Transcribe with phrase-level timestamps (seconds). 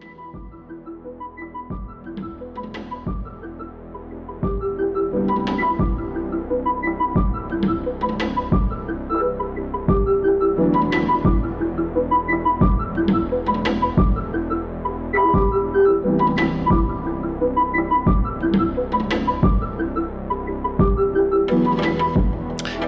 [0.00, 0.10] Thank
[1.06, 1.25] you.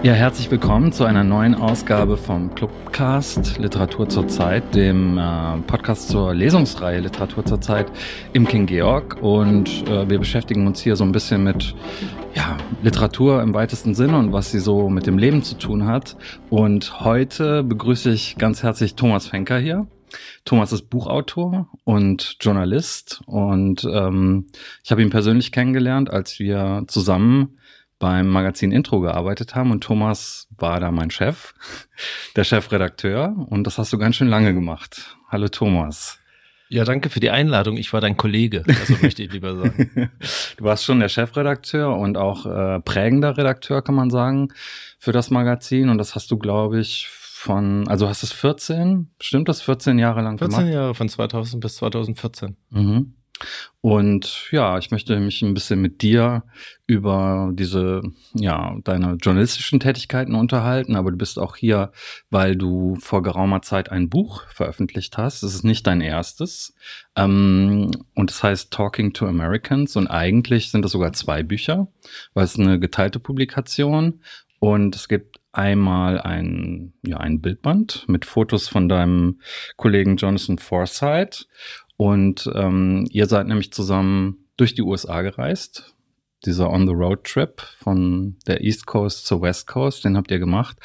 [0.04, 6.08] Ja, herzlich willkommen zu einer neuen Ausgabe vom Clubcast Literatur zur Zeit, dem äh, Podcast
[6.08, 7.90] zur Lesungsreihe Literatur zur Zeit
[8.32, 9.20] im King Georg.
[9.20, 11.74] Und äh, wir beschäftigen uns hier so ein bisschen mit
[12.36, 16.16] ja, Literatur im weitesten Sinne und was sie so mit dem Leben zu tun hat.
[16.48, 19.88] Und heute begrüße ich ganz herzlich Thomas Fenker hier.
[20.44, 24.46] Thomas ist Buchautor und Journalist und ähm,
[24.84, 27.58] ich habe ihn persönlich kennengelernt, als wir zusammen
[27.98, 31.54] beim Magazin Intro gearbeitet haben und Thomas war da mein Chef,
[32.36, 35.16] der Chefredakteur und das hast du ganz schön lange gemacht.
[35.28, 36.18] Hallo Thomas.
[36.70, 37.78] Ja, danke für die Einladung.
[37.78, 40.10] Ich war dein Kollege, also möchte ich lieber sagen.
[40.56, 44.48] du warst schon der Chefredakteur und auch äh, prägender Redakteur, kann man sagen,
[44.98, 49.10] für das Magazin und das hast du, glaube ich, von, also hast du es 14,
[49.20, 50.62] stimmt das, 14 Jahre lang 14 gemacht?
[50.64, 52.56] 14 Jahre, von 2000 bis 2014.
[52.70, 53.14] Mhm.
[53.80, 56.42] Und ja, ich möchte mich ein bisschen mit dir
[56.86, 58.02] über diese,
[58.34, 61.92] ja, deine journalistischen Tätigkeiten unterhalten, aber du bist auch hier,
[62.28, 65.42] weil du vor geraumer Zeit ein Buch veröffentlicht hast.
[65.42, 66.74] Es ist nicht dein erstes.
[67.14, 71.86] Ähm, und es heißt Talking to Americans und eigentlich sind es sogar zwei Bücher,
[72.34, 74.20] weil es eine geteilte Publikation
[74.58, 79.40] und es gibt einmal ein, ja, ein Bildband mit Fotos von deinem
[79.76, 81.46] Kollegen Jonathan Forsythe
[81.98, 85.96] und ähm, ihr seid nämlich zusammen durch die USA gereist.
[86.46, 90.78] Dieser On-the-Road-Trip von der East Coast zur West Coast, den habt ihr gemacht.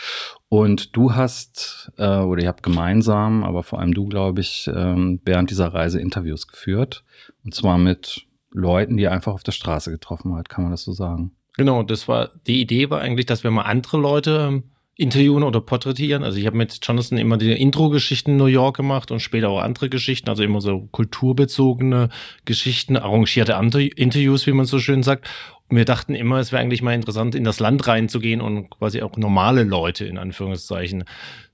[0.50, 5.22] Und du hast, äh, oder ihr habt gemeinsam, aber vor allem du, glaube ich, ähm,
[5.24, 7.04] während dieser Reise Interviews geführt.
[7.46, 10.82] Und zwar mit Leuten, die ihr einfach auf der Straße getroffen hat, kann man das
[10.82, 11.36] so sagen.
[11.58, 14.64] Genau, das war, die Idee war eigentlich, dass wir mal andere Leute ähm,
[14.96, 16.24] interviewen oder porträtieren.
[16.24, 19.60] Also ich habe mit Jonathan immer die Intro-Geschichten in New York gemacht und später auch
[19.60, 22.10] andere Geschichten, also immer so kulturbezogene
[22.46, 23.54] Geschichten, arrangierte
[23.96, 25.28] Interviews, wie man so schön sagt.
[25.76, 29.18] Wir dachten immer, es wäre eigentlich mal interessant, in das Land reinzugehen und quasi auch
[29.18, 31.06] normale Leute in Anführungszeichen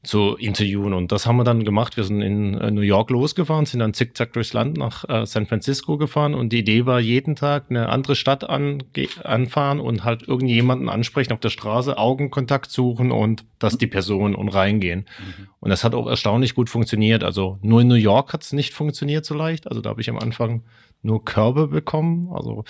[0.01, 0.93] zu interviewen.
[0.93, 1.97] Und das haben wir dann gemacht.
[1.97, 5.45] Wir sind in äh, New York losgefahren, sind dann zickzack durchs Land nach äh, San
[5.45, 6.33] Francisco gefahren.
[6.33, 8.83] Und die Idee war, jeden Tag eine andere Stadt an,
[9.23, 14.49] anfahren und halt irgendjemanden ansprechen auf der Straße, Augenkontakt suchen und dass die Person und
[14.49, 14.99] reingehen.
[15.19, 15.47] Mhm.
[15.59, 17.23] Und das hat auch erstaunlich gut funktioniert.
[17.23, 19.67] Also nur in New York hat es nicht funktioniert so leicht.
[19.67, 20.63] Also da habe ich am Anfang
[21.01, 22.29] nur Körbe bekommen.
[22.33, 22.63] Also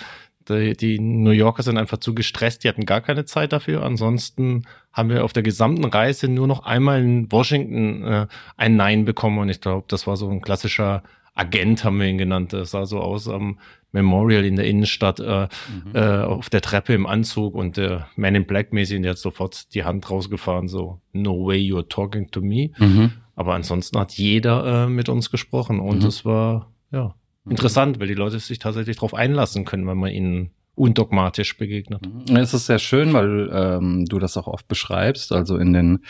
[0.50, 3.82] die, New Yorker sind einfach zu gestresst, die hatten gar keine Zeit dafür.
[3.82, 9.04] Ansonsten haben wir auf der gesamten Reise nur noch einmal in Washington äh, ein Nein
[9.04, 11.02] bekommen und ich glaube, das war so ein klassischer
[11.34, 12.52] Agent, haben wir ihn genannt.
[12.52, 13.58] Das sah so aus am
[13.92, 15.48] Memorial in der Innenstadt äh,
[15.84, 15.94] mhm.
[15.94, 19.74] äh, auf der Treppe im Anzug und der Man in Black mäßig, der hat sofort
[19.74, 22.70] die Hand rausgefahren, so No way you're talking to me.
[22.78, 23.12] Mhm.
[23.34, 26.28] Aber ansonsten hat jeder äh, mit uns gesprochen und es mhm.
[26.28, 27.14] war ja
[27.48, 32.00] interessant, weil die Leute sich tatsächlich darauf einlassen können, wenn man ihnen undogmatisch begegnet.
[32.32, 36.04] Es ist sehr schön, weil ähm, du das auch oft beschreibst, also in den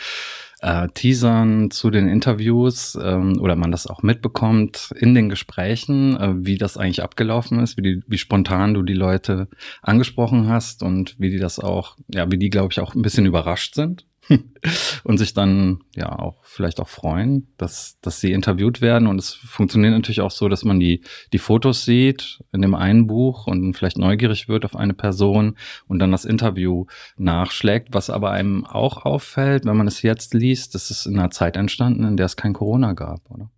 [0.61, 6.33] äh, Teasern zu den Interviews ähm, oder man das auch mitbekommt in den Gesprächen, äh,
[6.37, 9.49] wie das eigentlich abgelaufen ist, wie, die, wie spontan du die Leute
[9.81, 13.25] angesprochen hast und wie die das auch, ja, wie die, glaube ich, auch ein bisschen
[13.25, 14.05] überrascht sind
[15.03, 19.07] und sich dann ja auch vielleicht auch freuen, dass, dass sie interviewt werden.
[19.07, 21.01] Und es funktioniert natürlich auch so, dass man die,
[21.33, 25.57] die Fotos sieht in dem einen Buch und vielleicht neugierig wird auf eine Person
[25.87, 26.85] und dann das Interview
[27.17, 27.89] nachschlägt.
[27.91, 31.57] Was aber einem auch auffällt, wenn man es jetzt liest, das ist in einer Zeit
[31.57, 33.49] entstanden, in der es kein Corona gab, oder?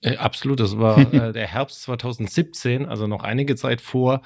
[0.00, 4.22] Äh, absolut, das war äh, der Herbst 2017, also noch einige Zeit vor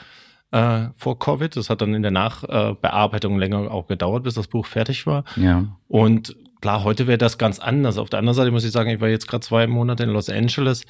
[0.50, 1.54] äh, vor Covid.
[1.56, 5.24] Das hat dann in der Nachbearbeitung länger auch gedauert, bis das Buch fertig war.
[5.36, 5.66] Ja.
[5.88, 7.98] Und klar, heute wäre das ganz anders.
[7.98, 10.28] Auf der anderen Seite muss ich sagen, ich war jetzt gerade zwei Monate in Los
[10.28, 10.84] Angeles.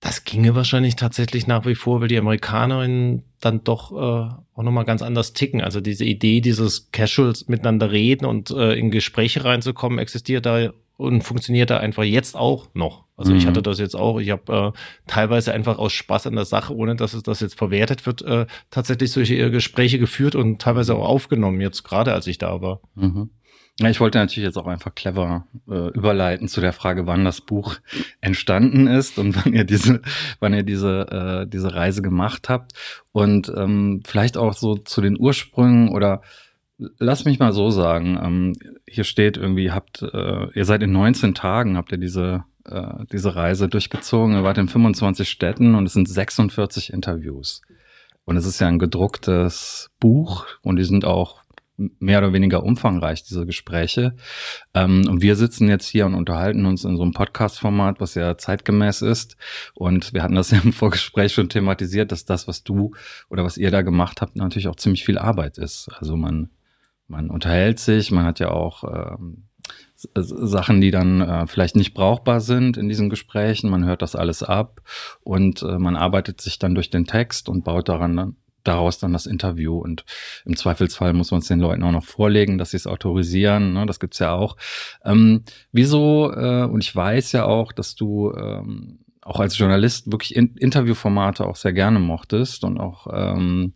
[0.00, 4.84] Das ginge wahrscheinlich tatsächlich nach wie vor, weil die Amerikanerinnen dann doch äh, auch nochmal
[4.84, 5.62] ganz anders ticken.
[5.62, 11.22] Also diese Idee, dieses Casuals miteinander reden und äh, in Gespräche reinzukommen, existiert da und
[11.22, 13.04] funktioniert da einfach jetzt auch noch.
[13.16, 13.38] Also mhm.
[13.38, 16.74] ich hatte das jetzt auch, ich habe äh, teilweise einfach aus Spaß an der Sache,
[16.74, 20.94] ohne dass es das jetzt verwertet wird, äh, tatsächlich solche äh, Gespräche geführt und teilweise
[20.96, 22.80] auch aufgenommen, jetzt gerade als ich da war.
[22.94, 23.30] Mhm.
[23.80, 27.40] Ja, ich wollte natürlich jetzt auch einfach clever äh, überleiten zu der Frage, wann das
[27.40, 27.76] Buch
[28.20, 30.00] entstanden ist und wann ihr diese,
[30.38, 32.72] wann ihr diese, äh, diese Reise gemacht habt.
[33.10, 36.22] Und ähm, vielleicht auch so zu den Ursprüngen oder
[36.76, 38.18] Lass mich mal so sagen.
[38.22, 38.52] Ähm,
[38.86, 43.36] hier steht irgendwie, habt, äh, ihr seid in 19 Tagen, habt ihr diese äh, diese
[43.36, 44.34] Reise durchgezogen.
[44.34, 47.62] Ihr wart in 25 Städten und es sind 46 Interviews.
[48.24, 51.42] Und es ist ja ein gedrucktes Buch und die sind auch
[51.76, 54.14] mehr oder weniger umfangreich, diese Gespräche.
[54.74, 58.38] Ähm, und wir sitzen jetzt hier und unterhalten uns in so einem Podcast-Format, was ja
[58.38, 59.36] zeitgemäß ist.
[59.74, 62.94] Und wir hatten das ja im Vorgespräch schon thematisiert, dass das, was du
[63.28, 65.90] oder was ihr da gemacht habt, natürlich auch ziemlich viel Arbeit ist.
[65.98, 66.50] Also man,
[67.08, 69.44] man unterhält sich, man hat ja auch ähm,
[70.14, 73.70] Sachen, die dann äh, vielleicht nicht brauchbar sind in diesen Gesprächen.
[73.70, 74.82] Man hört das alles ab
[75.22, 79.12] und äh, man arbeitet sich dann durch den Text und baut daran dann daraus dann
[79.12, 79.78] das Interview.
[79.78, 80.04] Und
[80.44, 83.74] im Zweifelsfall muss man es den Leuten auch noch vorlegen, dass sie es autorisieren.
[83.74, 83.86] Ne?
[83.86, 84.56] Das gibt's ja auch.
[85.04, 90.34] Ähm, wieso, äh, und ich weiß ja auch, dass du ähm, auch als Journalist wirklich
[90.34, 93.72] in Interviewformate auch sehr gerne mochtest und auch ähm,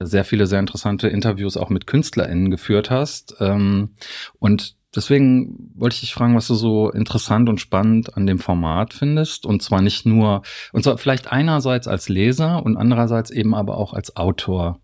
[0.00, 3.36] sehr viele sehr interessante Interviews auch mit KünstlerInnen geführt hast.
[3.40, 3.94] Ähm,
[4.38, 8.94] und Deswegen wollte ich dich fragen, was du so interessant und spannend an dem Format
[8.94, 9.44] findest.
[9.44, 10.42] Und zwar nicht nur,
[10.72, 14.80] und zwar vielleicht einerseits als Leser und andererseits eben aber auch als Autor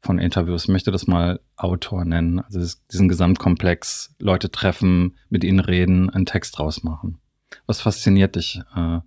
[0.00, 0.64] von Interviews.
[0.64, 2.40] Ich möchte das mal Autor nennen.
[2.40, 2.60] Also
[2.90, 7.18] diesen Gesamtkomplex, Leute treffen, mit ihnen reden, einen Text draus machen.
[7.66, 9.00] Was fasziniert dich äh,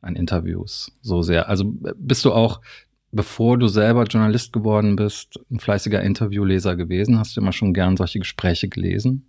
[0.00, 1.48] an Interviews so sehr?
[1.48, 1.64] Also
[1.96, 2.60] bist du auch,
[3.12, 7.18] bevor du selber Journalist geworden bist, ein fleißiger Interviewleser gewesen?
[7.18, 9.26] Hast du immer schon gern solche Gespräche gelesen?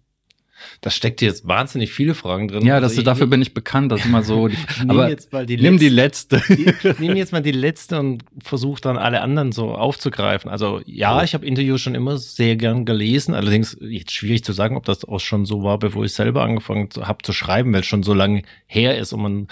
[0.81, 2.65] Da steckt jetzt wahnsinnig viele Fragen drin.
[2.65, 4.47] Ja, das, also dafür bin ich bekannt, dass immer so.
[4.47, 4.57] Die,
[4.87, 6.41] aber jetzt mal die nimm die letzte.
[6.47, 10.49] Die, nimm jetzt mal die letzte und versuch dann alle anderen so aufzugreifen.
[10.49, 13.33] Also ja, ich habe Interviews schon immer sehr gern gelesen.
[13.33, 16.89] Allerdings jetzt schwierig zu sagen, ob das auch schon so war, bevor ich selber angefangen
[17.01, 19.47] habe zu schreiben, weil es schon so lange her ist und man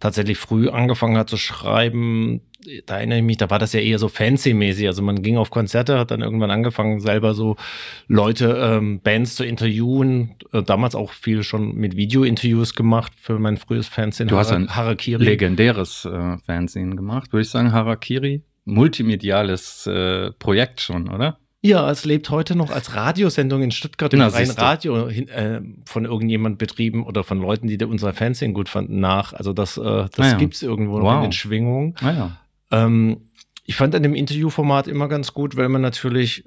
[0.00, 2.40] tatsächlich früh angefangen hat zu schreiben,
[2.86, 4.86] da erinnere ich mich, da war das ja eher so fancy-mäßig.
[4.86, 7.56] Also man ging auf Konzerte, hat dann irgendwann angefangen, selber so
[8.08, 10.34] Leute, ähm, Bands zu interviewen.
[10.52, 14.28] Äh, damals auch viel schon mit Video-Interviews gemacht für mein frühes Fernsehen.
[14.28, 15.24] Du hast ein Harakiri.
[15.24, 18.42] legendäres äh, Fernsehen gemacht, würde ich sagen, Harakiri.
[18.64, 21.38] Multimediales äh, Projekt schon, oder?
[21.60, 26.58] Ja, es lebt heute noch als Radiosendung in Stuttgart im freien Radio äh, von irgendjemand
[26.58, 29.32] betrieben oder von Leuten, die unser Fernsehen gut fanden, nach.
[29.32, 30.36] Also das, äh, das ah ja.
[30.36, 31.16] gibt's irgendwo noch wow.
[31.16, 31.94] in den Schwingungen.
[32.00, 32.38] Ah ja.
[32.70, 33.30] Ähm,
[33.64, 36.44] ich fand an dem Interviewformat immer ganz gut, weil man natürlich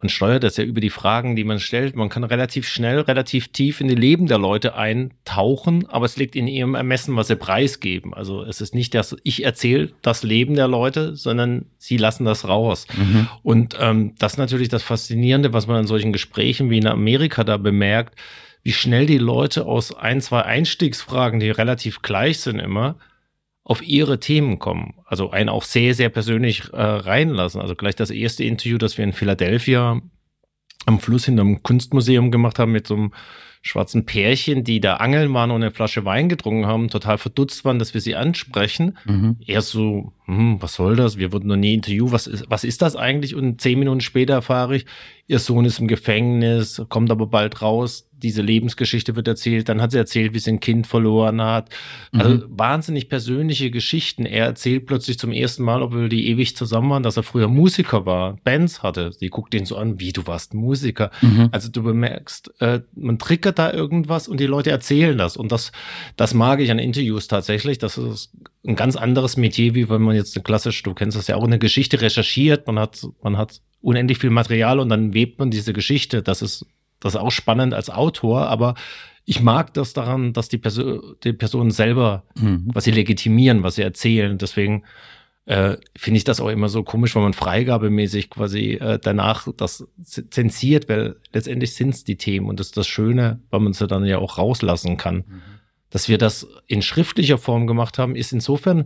[0.00, 1.94] man steuert das ja über die Fragen, die man stellt.
[1.94, 6.36] Man kann relativ schnell, relativ tief in die Leben der Leute eintauchen, aber es liegt
[6.36, 8.14] in ihrem Ermessen, was sie preisgeben.
[8.14, 12.48] Also es ist nicht, dass ich erzähle das Leben der Leute, sondern sie lassen das
[12.48, 12.86] raus.
[12.96, 13.28] Mhm.
[13.42, 17.44] Und ähm, das ist natürlich das Faszinierende, was man in solchen Gesprächen wie in Amerika
[17.44, 18.18] da bemerkt,
[18.62, 22.96] wie schnell die Leute aus ein, zwei Einstiegsfragen, die relativ gleich sind immer,
[23.64, 24.94] auf ihre Themen kommen.
[25.04, 27.60] Also einen auch sehr, sehr persönlich äh, reinlassen.
[27.60, 30.00] Also gleich das erste Interview, das wir in Philadelphia
[30.86, 33.12] am Fluss hinterm Kunstmuseum gemacht haben mit so einem
[33.62, 37.78] schwarzen Pärchen, die da angeln waren und eine Flasche Wein getrunken haben, total verdutzt waren,
[37.78, 38.96] dass wir sie ansprechen.
[39.04, 39.36] Mhm.
[39.46, 41.18] Er so, hm, was soll das?
[41.18, 42.10] Wir wurden noch nie interviewt.
[42.10, 43.34] Was ist, was ist das eigentlich?
[43.34, 44.86] Und zehn Minuten später erfahre ich,
[45.30, 49.68] ihr Sohn ist im Gefängnis, kommt aber bald raus diese Lebensgeschichte wird erzählt.
[49.68, 51.70] Dann hat sie erzählt, wie sie ein Kind verloren hat.
[52.12, 52.44] Also mhm.
[52.48, 54.26] wahnsinnig persönliche Geschichten.
[54.26, 58.06] Er erzählt plötzlich zum ersten Mal, obwohl die ewig zusammen waren, dass er früher Musiker
[58.06, 59.12] war, Bands hatte.
[59.12, 61.10] Sie guckt ihn so an, wie du warst Musiker.
[61.22, 61.48] Mhm.
[61.50, 65.36] Also du bemerkst, äh, man triggert da irgendwas und die Leute erzählen das.
[65.36, 65.72] Und das,
[66.16, 67.78] das mag ich an Interviews tatsächlich.
[67.78, 68.32] Das ist
[68.66, 71.44] ein ganz anderes Metier, wie wenn man jetzt eine klassisch, du kennst das ja auch,
[71.44, 72.66] eine Geschichte recherchiert.
[72.66, 76.22] Man hat, man hat unendlich viel Material und dann webt man diese Geschichte.
[76.22, 76.66] Das ist
[77.00, 78.74] das ist auch spannend als Autor, aber
[79.24, 82.68] ich mag das daran, dass die, Perso die Personen selber, mhm.
[82.72, 84.38] was sie legitimieren, was sie erzählen.
[84.38, 84.84] Deswegen
[85.46, 89.86] äh, finde ich das auch immer so komisch, wenn man freigabemäßig quasi äh, danach das
[90.02, 93.86] zensiert, weil letztendlich sind es die Themen und das ist das Schöne, weil man sie
[93.86, 95.16] dann ja auch rauslassen kann.
[95.16, 95.42] Mhm.
[95.90, 98.84] Dass wir das in schriftlicher Form gemacht haben, ist insofern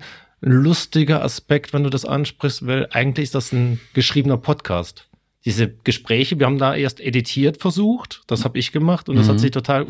[0.53, 5.09] lustiger Aspekt, wenn du das ansprichst, weil eigentlich ist das ein geschriebener Podcast
[5.45, 9.35] diese Gespräche, wir haben da erst editiert versucht, das habe ich gemacht und das hat
[9.35, 9.41] mhm.
[9.41, 9.87] sich total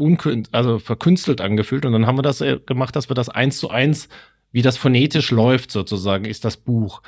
[0.50, 3.70] also verkünstelt angefühlt und dann haben wir das äh, gemacht, dass wir das eins zu
[3.70, 4.08] eins,
[4.50, 7.02] wie das phonetisch läuft sozusagen, ist das Buch.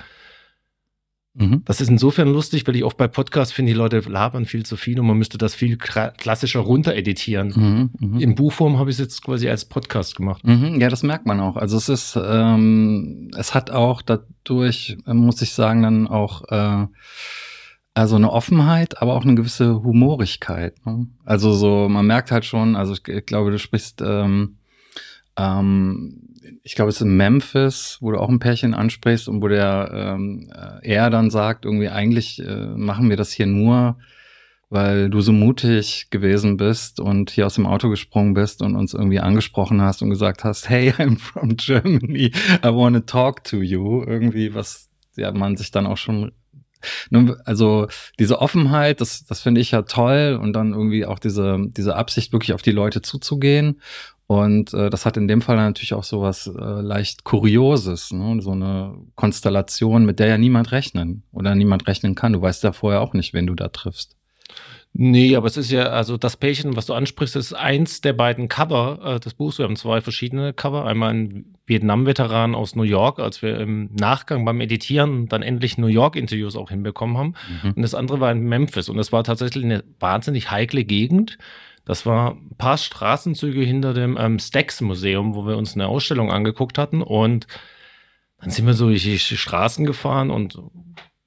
[1.39, 1.63] Mhm.
[1.67, 4.77] Das ist insofern lustig, weil ich oft bei Podcasts finde, die Leute labern viel zu
[4.77, 7.91] viel und man müsste das viel klassischer runter editieren.
[8.01, 8.21] Mhm, mh.
[8.21, 10.45] In Buchform habe ich es jetzt quasi als Podcast gemacht.
[10.47, 11.57] Mhm, ja, das merkt man auch.
[11.57, 16.87] Also es ist, ähm, es hat auch dadurch, muss ich sagen, dann auch äh,
[17.93, 20.75] also eine Offenheit, aber auch eine gewisse Humorigkeit.
[20.87, 21.07] Ne?
[21.25, 24.57] Also so, man merkt halt schon, also ich, ich glaube, du sprichst, ähm,
[25.37, 26.23] ähm,
[26.63, 29.91] ich glaube, es ist in Memphis, wo du auch ein Pärchen ansprichst und wo der
[29.93, 33.99] ähm, äh, er dann sagt, irgendwie eigentlich äh, machen wir das hier nur,
[34.69, 38.95] weil du so mutig gewesen bist und hier aus dem Auto gesprungen bist und uns
[38.95, 42.33] irgendwie angesprochen hast und gesagt hast, hey, I'm from Germany,
[42.65, 44.03] I want to talk to you.
[44.05, 46.33] Irgendwie, was ja man sich dann auch schon
[47.45, 47.89] also
[48.19, 52.33] diese Offenheit, das, das finde ich ja toll und dann irgendwie auch diese, diese Absicht,
[52.33, 53.81] wirklich auf die Leute zuzugehen.
[54.29, 58.41] Und äh, das hat in dem Fall natürlich auch so was äh, leicht Kurioses, ne?
[58.41, 62.33] so eine Konstellation, mit der ja niemand rechnen oder niemand rechnen kann.
[62.33, 64.17] Du weißt ja vorher auch nicht, wen du da triffst.
[64.99, 68.49] Nee, aber es ist ja, also das Pärchen, was du ansprichst, ist eins der beiden
[68.49, 69.59] Cover äh, des Buchs.
[69.59, 70.87] Wir haben zwei verschiedene Cover.
[70.87, 75.87] Einmal ein Vietnam-Veteran aus New York, als wir im Nachgang beim Editieren dann endlich New
[75.87, 77.35] York-Interviews auch hinbekommen haben.
[77.63, 77.73] Mhm.
[77.73, 78.89] Und das andere war in Memphis.
[78.89, 81.37] Und das war tatsächlich eine wahnsinnig heikle Gegend.
[81.87, 86.77] Das war ein paar Straßenzüge hinter dem ähm, Stax-Museum, wo wir uns eine Ausstellung angeguckt
[86.77, 87.01] hatten.
[87.01, 87.47] Und
[88.39, 90.59] dann sind wir so durch die Straßen gefahren und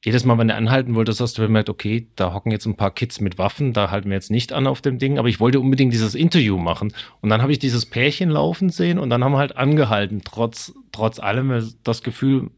[0.03, 2.91] jedes Mal, wenn du anhalten wolltest, hast du bemerkt, okay, da hocken jetzt ein paar
[2.91, 5.59] Kids mit Waffen, da halten wir jetzt nicht an auf dem Ding, aber ich wollte
[5.59, 6.93] unbedingt dieses Interview machen.
[7.19, 10.73] Und dann habe ich dieses Pärchen laufen sehen und dann haben wir halt angehalten, trotz,
[10.93, 12.49] trotz allem das Gefühl,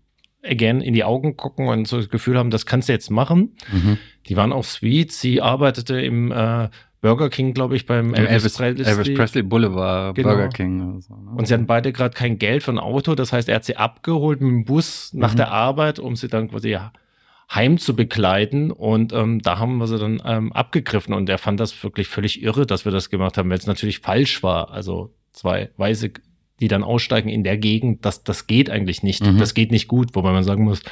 [0.43, 3.55] again, in die Augen gucken und so das Gefühl haben, das kannst du jetzt machen.
[3.71, 3.97] Mhm.
[4.27, 5.11] Die waren auch sweet.
[5.11, 6.69] Sie arbeitete im äh,
[7.01, 10.29] Burger King, glaube ich, beim Elvis, Elvis, Presley, Elvis Presley Boulevard, genau.
[10.29, 11.01] Burger King.
[11.01, 11.31] So, ne?
[11.31, 13.15] Und sie hatten beide gerade kein Geld für ein Auto.
[13.15, 15.37] Das heißt, er hat sie abgeholt mit dem Bus nach mhm.
[15.37, 16.93] der Arbeit, um sie dann quasi ja,
[17.53, 18.69] heim zu begleiten.
[18.69, 21.15] Und ähm, da haben wir sie dann ähm, abgegriffen.
[21.15, 23.99] Und er fand das wirklich völlig irre, dass wir das gemacht haben, weil es natürlich
[23.99, 24.69] falsch war.
[24.69, 26.11] Also zwei Weiße,
[26.59, 29.25] die dann aussteigen in der Gegend, das, das geht eigentlich nicht.
[29.25, 29.39] Mhm.
[29.39, 30.83] Das geht nicht gut, wobei man sagen muss,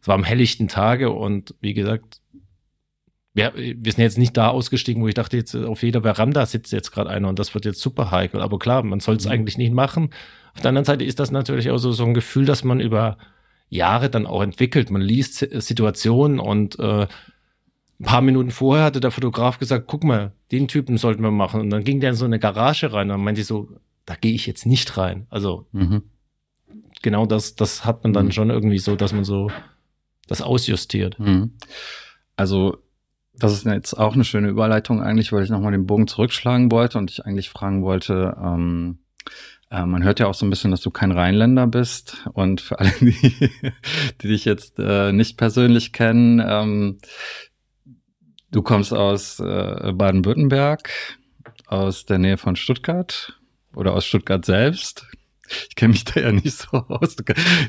[0.00, 2.20] es war am helllichten Tage und wie gesagt,
[3.36, 6.72] wir, wir sind jetzt nicht da ausgestiegen, wo ich dachte, jetzt auf jeder Veranda sitzt
[6.72, 8.40] jetzt gerade einer und das wird jetzt super heikel.
[8.40, 9.32] Aber klar, man soll es mhm.
[9.32, 10.08] eigentlich nicht machen.
[10.54, 13.18] Auf der anderen Seite ist das natürlich auch so, so ein Gefühl, dass man über
[13.68, 14.90] Jahre dann auch entwickelt.
[14.90, 17.06] Man liest Situationen und äh,
[18.00, 21.60] ein paar Minuten vorher hatte der Fotograf gesagt, guck mal, den Typen sollten wir machen.
[21.60, 23.68] Und dann ging der in so eine Garage rein und dann meinte ich so,
[24.06, 25.26] da gehe ich jetzt nicht rein.
[25.28, 26.04] Also mhm.
[27.02, 28.32] genau das, das hat man dann mhm.
[28.32, 29.50] schon irgendwie so, dass man so
[30.26, 31.18] das ausjustiert.
[31.18, 31.52] Mhm.
[32.34, 32.78] Also
[33.38, 36.98] das ist jetzt auch eine schöne Überleitung eigentlich, weil ich nochmal den Bogen zurückschlagen wollte
[36.98, 38.98] und ich eigentlich fragen wollte, ähm,
[39.70, 42.28] äh, man hört ja auch so ein bisschen, dass du kein Rheinländer bist.
[42.32, 43.50] Und für alle, die,
[44.20, 46.98] die dich jetzt äh, nicht persönlich kennen, ähm,
[48.50, 50.90] du kommst aus äh, Baden-Württemberg,
[51.66, 53.38] aus der Nähe von Stuttgart
[53.74, 55.06] oder aus Stuttgart selbst.
[55.68, 57.16] Ich kenne mich da ja nicht so aus.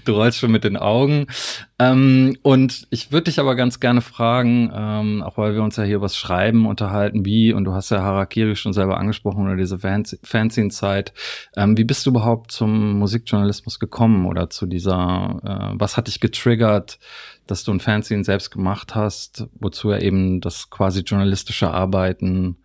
[0.05, 1.27] Du, rollst schon mit den Augen.
[1.79, 5.84] Ähm, und ich würde dich aber ganz gerne fragen, ähm, auch weil wir uns ja
[5.84, 9.79] hier was Schreiben unterhalten, wie, und du hast ja Harakiri schon selber angesprochen oder diese
[9.79, 11.13] Fanzine-Zeit.
[11.55, 16.19] Ähm, wie bist du überhaupt zum Musikjournalismus gekommen oder zu dieser, äh, was hat dich
[16.19, 17.00] getriggert,
[17.48, 22.57] dass du ein Fanzine selbst gemacht hast, wozu ja eben das quasi journalistische Arbeiten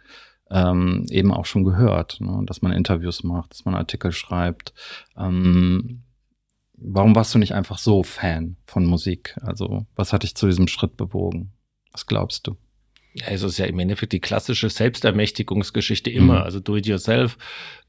[0.52, 2.42] ähm, eben auch schon gehört, ne?
[2.44, 4.74] dass man Interviews macht, dass man Artikel schreibt.
[5.16, 6.02] Ähm,
[6.76, 9.36] warum warst du nicht einfach so Fan von Musik?
[9.40, 11.52] Also was hat dich zu diesem Schritt bewogen?
[11.90, 12.56] Was glaubst du?
[13.14, 16.42] Ja, es ist ja im Endeffekt die klassische Selbstermächtigungsgeschichte immer, mhm.
[16.42, 17.36] also do it yourself.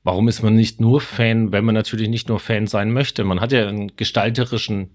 [0.03, 3.23] Warum ist man nicht nur Fan, wenn man natürlich nicht nur Fan sein möchte?
[3.23, 4.91] Man hat ja einen gestalterischen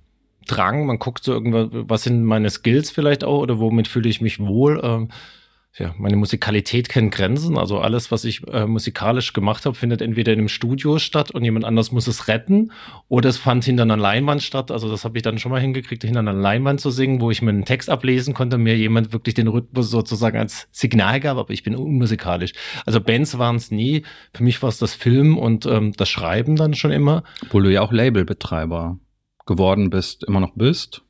[0.46, 4.20] Drang, man guckt so irgendwas, was sind meine Skills vielleicht auch oder womit fühle ich
[4.20, 4.80] mich wohl?
[4.82, 5.08] Ähm,
[5.78, 7.56] ja, meine Musikalität kennt Grenzen.
[7.56, 11.44] Also alles, was ich äh, musikalisch gemacht habe, findet entweder in einem Studio statt und
[11.44, 12.72] jemand anders muss es retten
[13.08, 14.70] oder es fand hinter einer Leinwand statt.
[14.70, 17.42] Also das habe ich dann schon mal hingekriegt, hinter einer Leinwand zu singen, wo ich
[17.42, 21.52] mir einen Text ablesen konnte, mir jemand wirklich den Rhythmus sozusagen als Signal gab, aber
[21.52, 22.52] ich bin unmusikalisch.
[22.84, 24.02] Also Bands waren es nie.
[24.34, 27.22] Für mich war es das Film und ähm, das Schreiben dann schon immer.
[27.42, 28.98] Obwohl du ja auch Labelbetreiber
[29.46, 31.02] geworden bist, immer noch bist.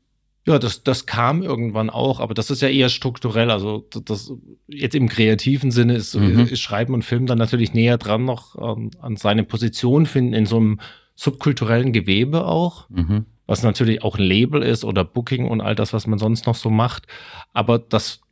[0.48, 3.50] Ja, das, das kam irgendwann auch, aber das ist ja eher strukturell.
[3.50, 4.32] Also das
[4.66, 6.40] jetzt im kreativen Sinne ist, mhm.
[6.40, 10.46] ist Schreiben und Film dann natürlich näher dran noch ähm, an seine Position finden in
[10.46, 10.80] so einem
[11.14, 13.26] subkulturellen Gewebe auch, mhm.
[13.44, 16.54] was natürlich auch ein Label ist oder Booking und all das, was man sonst noch
[16.54, 17.06] so macht.
[17.52, 18.22] Aber das,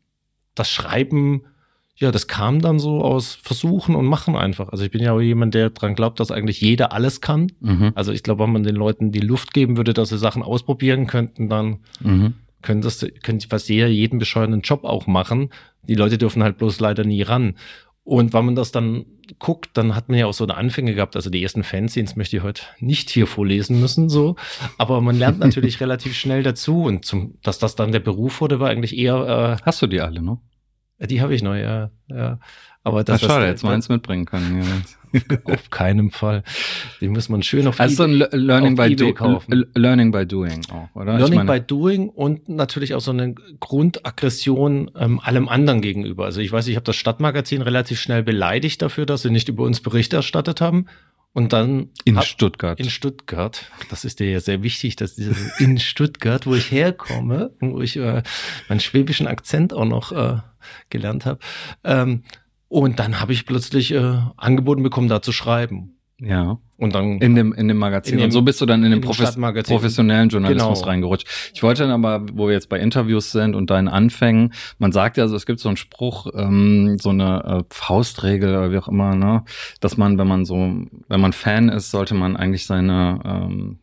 [0.55, 1.43] das Schreiben
[1.99, 4.69] ja, das kam dann so aus Versuchen und Machen einfach.
[4.69, 7.53] Also ich bin ja auch jemand, der dran glaubt, dass eigentlich jeder alles kann.
[7.61, 7.93] Mhm.
[7.95, 11.07] Also ich glaube, wenn man den Leuten die Luft geben würde, dass sie Sachen ausprobieren
[11.07, 12.35] könnten, dann mhm.
[12.61, 15.49] könnte das, könnte fast jeder jeden bescheuernden Job auch machen.
[15.89, 17.55] Die Leute dürfen halt bloß leider nie ran.
[18.05, 19.07] Und wenn man das dann
[19.39, 21.17] guckt, dann hat man ja auch so eine Anfänge gehabt.
[21.17, 24.37] Also die ersten Fanzines möchte ich heute nicht hier vorlesen müssen, so.
[24.77, 26.83] Aber man lernt natürlich relativ schnell dazu.
[26.83, 29.59] Und zum, dass das dann der Beruf wurde, war eigentlich eher.
[29.59, 30.39] Äh, Hast du die alle, ne?
[30.99, 31.91] Die habe ich noch, ja.
[32.09, 32.39] ja.
[32.83, 34.63] Aber das ist schade, jetzt mal eins mitbringen können.
[34.63, 35.21] Ja.
[35.45, 36.43] auf keinem Fall.
[37.01, 39.13] Die muss man schön auf Also eBay, ein Learning by, do,
[39.75, 41.19] Learning by Doing auch, oder?
[41.19, 46.25] Learning meine, by Doing und natürlich auch so eine Grundaggression ähm, allem anderen gegenüber.
[46.25, 49.65] Also ich weiß, ich habe das Stadtmagazin relativ schnell beleidigt dafür, dass sie nicht über
[49.65, 50.87] uns Bericht erstattet haben.
[51.37, 52.81] Und dann in Stuttgart.
[52.81, 53.71] In Stuttgart.
[53.91, 57.99] Das ist dir ja sehr wichtig, dass dieses in Stuttgart, wo ich herkomme, wo ich
[57.99, 58.23] äh,
[58.71, 60.39] meinen schwäbischen Akzent auch noch äh,
[60.89, 61.39] gelernt habe,
[61.85, 62.23] ähm,
[62.69, 65.99] und dann habe ich plötzlich äh, angeboten bekommen, da zu schreiben.
[66.19, 66.59] Ja.
[66.79, 68.15] Und dann in dem in dem Magazin.
[68.15, 70.91] In dem, und so bist du dann in, in den Profes professionellen Journalismus genau.
[70.91, 71.27] reingerutscht.
[71.55, 75.17] Ich wollte dann aber, wo wir jetzt bei Interviews sind und deinen Anfängen, man sagt
[75.17, 78.89] ja, also es gibt so einen Spruch, ähm, so eine äh, Faustregel oder wie auch
[78.89, 79.45] immer, ne,
[79.81, 83.79] dass man, wenn man so, wenn man Fan ist, sollte man eigentlich seine ähm,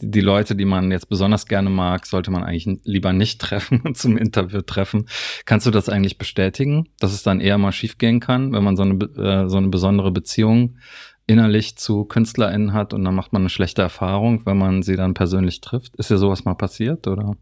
[0.00, 4.16] die Leute, die man jetzt besonders gerne mag, sollte man eigentlich lieber nicht treffen zum
[4.16, 5.08] Interview treffen.
[5.44, 8.82] Kannst du das eigentlich bestätigen, dass es dann eher mal schiefgehen kann, wenn man so
[8.82, 10.78] eine, äh, so eine besondere Beziehung
[11.26, 15.14] innerlich zu KünstlerInnen hat und dann macht man eine schlechte Erfahrung, wenn man sie dann
[15.14, 15.96] persönlich trifft?
[15.96, 17.36] Ist dir sowas mal passiert, oder?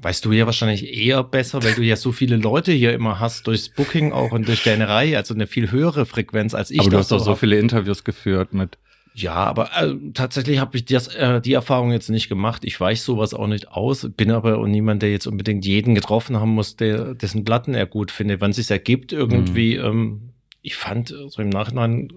[0.00, 3.46] Weißt du ja wahrscheinlich eher besser, weil du ja so viele Leute hier immer hast,
[3.46, 6.80] durchs Booking auch und durch deine Reihe, also eine viel höhere Frequenz als ich.
[6.80, 8.78] Aber du hast doch so viele Interviews geführt mit
[9.16, 12.64] ja, aber äh, tatsächlich habe ich das, äh, die Erfahrung jetzt nicht gemacht.
[12.64, 16.36] Ich weiche sowas auch nicht aus, bin aber auch niemand, der jetzt unbedingt jeden getroffen
[16.40, 18.40] haben muss, der dessen Platten er gut findet.
[18.40, 19.84] Wann sich ergibt irgendwie, mhm.
[19.84, 20.33] ähm,
[20.64, 22.08] ich fand so im Nachhinein,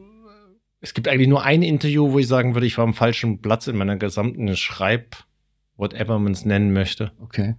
[0.80, 3.68] es gibt eigentlich nur ein Interview, wo ich sagen würde, ich war am falschen Platz
[3.68, 5.18] in meiner gesamten Schreib,
[5.75, 7.12] whatever man es nennen möchte.
[7.20, 7.56] Okay.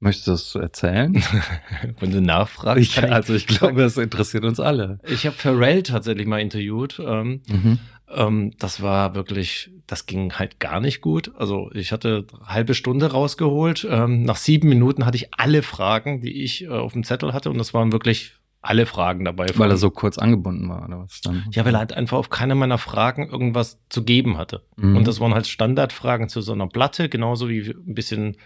[0.00, 1.22] Möchtest du das erzählen?
[2.00, 2.96] Wenn du nachfragst.
[2.96, 4.98] Ja, also ich glaube, das interessiert uns alle.
[5.06, 7.02] Ich habe Pharrell tatsächlich mal interviewt.
[7.04, 7.78] Ähm, mhm.
[8.08, 11.32] ähm, das war wirklich, das ging halt gar nicht gut.
[11.36, 13.86] Also ich hatte eine halbe Stunde rausgeholt.
[13.90, 17.50] Ähm, nach sieben Minuten hatte ich alle Fragen, die ich äh, auf dem Zettel hatte.
[17.50, 19.46] Und das waren wirklich alle Fragen dabei.
[19.54, 21.44] Weil er so kurz angebunden war, oder was dann?
[21.52, 24.64] Ja, weil er halt einfach auf keine meiner Fragen irgendwas zu geben hatte.
[24.76, 24.96] Mhm.
[24.96, 28.36] Und das waren halt Standardfragen zu so einer Platte, genauso wie ein bisschen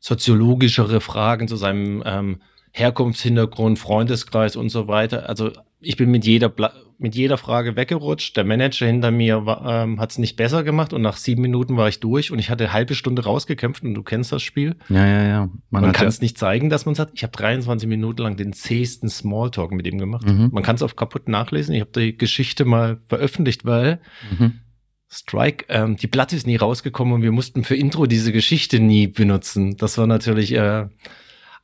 [0.00, 5.28] soziologischere Fragen zu seinem ähm, Herkunftshintergrund, Freundeskreis und so weiter.
[5.28, 6.50] Also ich bin mit jeder
[6.98, 8.36] mit jeder Frage weggerutscht.
[8.36, 11.88] Der Manager hinter mir ähm, hat es nicht besser gemacht und nach sieben Minuten war
[11.88, 14.74] ich durch und ich hatte eine halbe Stunde rausgekämpft und du kennst das Spiel.
[14.88, 15.50] Ja, ja, ja.
[15.70, 17.10] Man, man kann es ja nicht zeigen, dass man es hat.
[17.14, 20.26] Ich habe 23 Minuten lang den zähesten Smalltalk mit ihm gemacht.
[20.26, 20.50] Mhm.
[20.52, 21.74] Man kann es auf kaputt nachlesen.
[21.74, 24.00] Ich habe die Geschichte mal veröffentlicht, weil
[24.36, 24.60] mhm.
[25.08, 29.06] Strike, ähm, die Platte ist nie rausgekommen und wir mussten für Intro diese Geschichte nie
[29.06, 29.76] benutzen.
[29.76, 30.86] Das war natürlich, äh,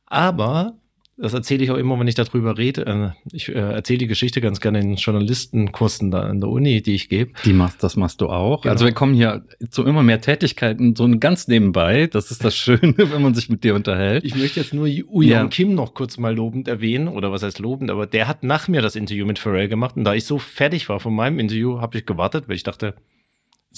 [0.05, 0.77] aber
[1.17, 2.85] das erzähle ich auch immer, wenn ich darüber rede.
[2.85, 6.95] Äh, ich äh, erzähle die Geschichte ganz gerne in Journalistenkursen da an der Uni, die
[6.95, 7.31] ich gebe.
[7.45, 8.63] Die machst, das machst du auch.
[8.63, 8.73] Genau.
[8.73, 12.07] Also wir kommen hier zu immer mehr Tätigkeiten, so ganz nebenbei.
[12.07, 14.25] Das ist das Schöne, wenn man sich mit dir unterhält.
[14.25, 15.47] Ich möchte jetzt nur Uyan ja.
[15.47, 18.81] Kim noch kurz mal lobend erwähnen, oder was heißt lobend, aber der hat nach mir
[18.81, 21.97] das Interview mit Pharrell gemacht und da ich so fertig war von meinem Interview, habe
[21.97, 22.93] ich gewartet, weil ich dachte,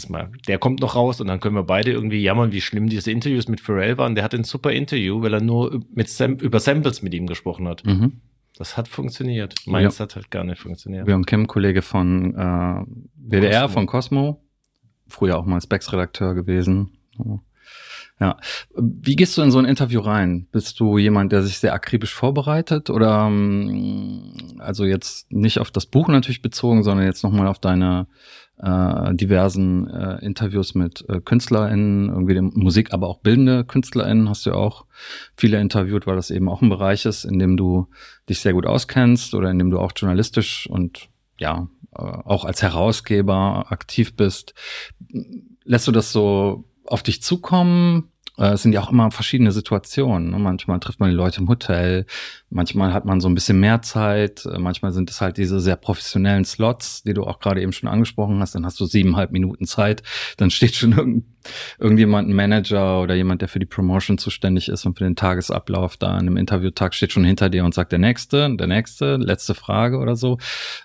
[0.10, 3.12] mal, der kommt noch raus und dann können wir beide irgendwie jammern, wie schlimm diese
[3.12, 4.16] Interviews mit Pharrell waren.
[4.16, 7.68] Der hat ein super Interview, weil er nur mit Sam über Samples mit ihm gesprochen
[7.68, 7.86] hat.
[7.86, 8.22] Mhm.
[8.58, 9.56] Das hat funktioniert.
[9.66, 10.04] Meins ja.
[10.04, 11.06] hat halt gar nicht funktioniert.
[11.06, 13.74] Wir haben Kim, Kollege von äh, WDR, Cosmo.
[13.74, 14.42] von Cosmo,
[15.08, 16.92] früher auch mal Specs-Redakteur gewesen.
[18.20, 18.38] Ja.
[18.76, 20.48] Wie gehst du in so ein Interview rein?
[20.52, 25.86] Bist du jemand, der sich sehr akribisch vorbereitet oder ähm, also jetzt nicht auf das
[25.86, 28.08] Buch natürlich bezogen, sondern jetzt nochmal auf deine
[28.62, 34.46] äh, diversen äh, Interviews mit äh, KünstlerInnen, irgendwie dem Musik, aber auch bildende KünstlerInnen hast
[34.46, 34.86] du auch
[35.36, 37.88] viele interviewt, weil das eben auch ein Bereich ist, in dem du
[38.30, 42.62] dich sehr gut auskennst oder in dem du auch journalistisch und ja, äh, auch als
[42.64, 44.54] Herausgeber aktiv bist.
[45.64, 48.12] Lässt du das so auf dich zukommen?
[48.38, 50.32] Äh, es sind ja auch immer verschiedene Situationen.
[50.32, 50.40] Ne?
[50.40, 52.06] Manchmal trifft man die Leute im Hotel,
[52.50, 55.76] manchmal hat man so ein bisschen mehr Zeit, äh, manchmal sind es halt diese sehr
[55.76, 58.56] professionellen Slots, die du auch gerade eben schon angesprochen hast.
[58.56, 60.04] Dann hast du siebeneinhalb Minuten Zeit,
[60.38, 61.26] dann steht schon irgend,
[61.80, 65.98] irgendjemand, ein Manager oder jemand, der für die Promotion zuständig ist und für den Tagesablauf
[65.98, 69.56] da an einem Interviewtag steht schon hinter dir und sagt der nächste, der nächste, letzte
[69.56, 70.38] Frage oder so.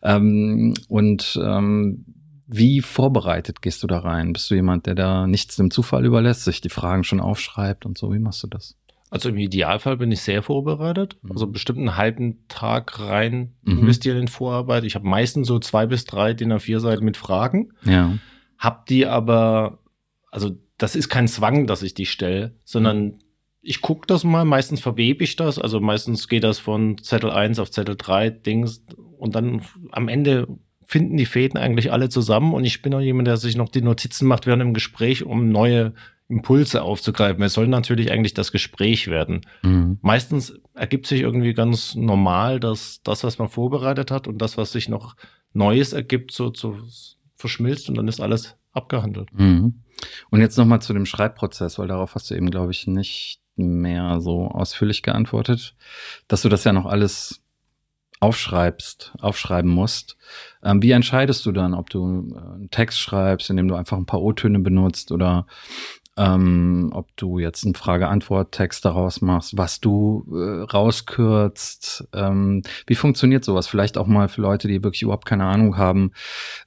[0.02, 2.04] Ähm, und ähm,
[2.52, 4.32] wie vorbereitet gehst du da rein?
[4.32, 7.98] Bist du jemand, der da nichts dem Zufall überlässt, sich die Fragen schon aufschreibt und
[7.98, 8.12] so?
[8.12, 8.76] Wie machst du das?
[9.12, 11.18] Also im Idealfall bin ich sehr vorbereitet.
[11.20, 11.32] Mhm.
[11.32, 13.80] Also bestimmt einen halben Tag rein mhm.
[13.80, 14.84] investieren in Vorarbeit.
[14.84, 17.72] Ich habe meistens so zwei bis drei DIN A4 Seiten mit Fragen.
[17.84, 18.16] Ja.
[18.58, 19.80] Hab die aber,
[20.30, 23.18] also das ist kein Zwang, dass ich die stelle, sondern mhm.
[23.60, 24.46] ich gucke das mal.
[24.46, 25.58] Meistens verwebe ich das.
[25.58, 28.82] Also meistens geht das von Zettel 1 auf Zettel 3 Dings
[29.18, 29.60] und dann
[29.90, 30.48] am Ende
[30.92, 33.80] finden die Fäden eigentlich alle zusammen und ich bin auch jemand, der sich noch die
[33.80, 35.94] Notizen macht während dem Gespräch, um neue
[36.28, 37.42] Impulse aufzugreifen.
[37.42, 39.40] Es soll natürlich eigentlich das Gespräch werden.
[39.62, 39.96] Mhm.
[40.02, 44.72] Meistens ergibt sich irgendwie ganz normal, dass das, was man vorbereitet hat und das, was
[44.72, 45.16] sich noch
[45.54, 46.76] Neues ergibt, so, so
[47.36, 49.32] verschmilzt und dann ist alles abgehandelt.
[49.32, 49.80] Mhm.
[50.28, 54.20] Und jetzt nochmal zu dem Schreibprozess, weil darauf hast du eben, glaube ich, nicht mehr
[54.20, 55.74] so ausführlich geantwortet,
[56.28, 57.41] dass du das ja noch alles
[58.22, 60.16] aufschreibst, aufschreiben musst.
[60.62, 64.06] Ähm, wie entscheidest du dann, ob du äh, einen Text schreibst, indem du einfach ein
[64.06, 65.46] paar O-Töne benutzt oder
[66.16, 72.06] ähm, ob du jetzt einen Frage-Antwort-Text daraus machst, was du äh, rauskürzt.
[72.12, 73.66] Ähm, wie funktioniert sowas?
[73.66, 76.12] Vielleicht auch mal für Leute, die wirklich überhaupt keine Ahnung haben,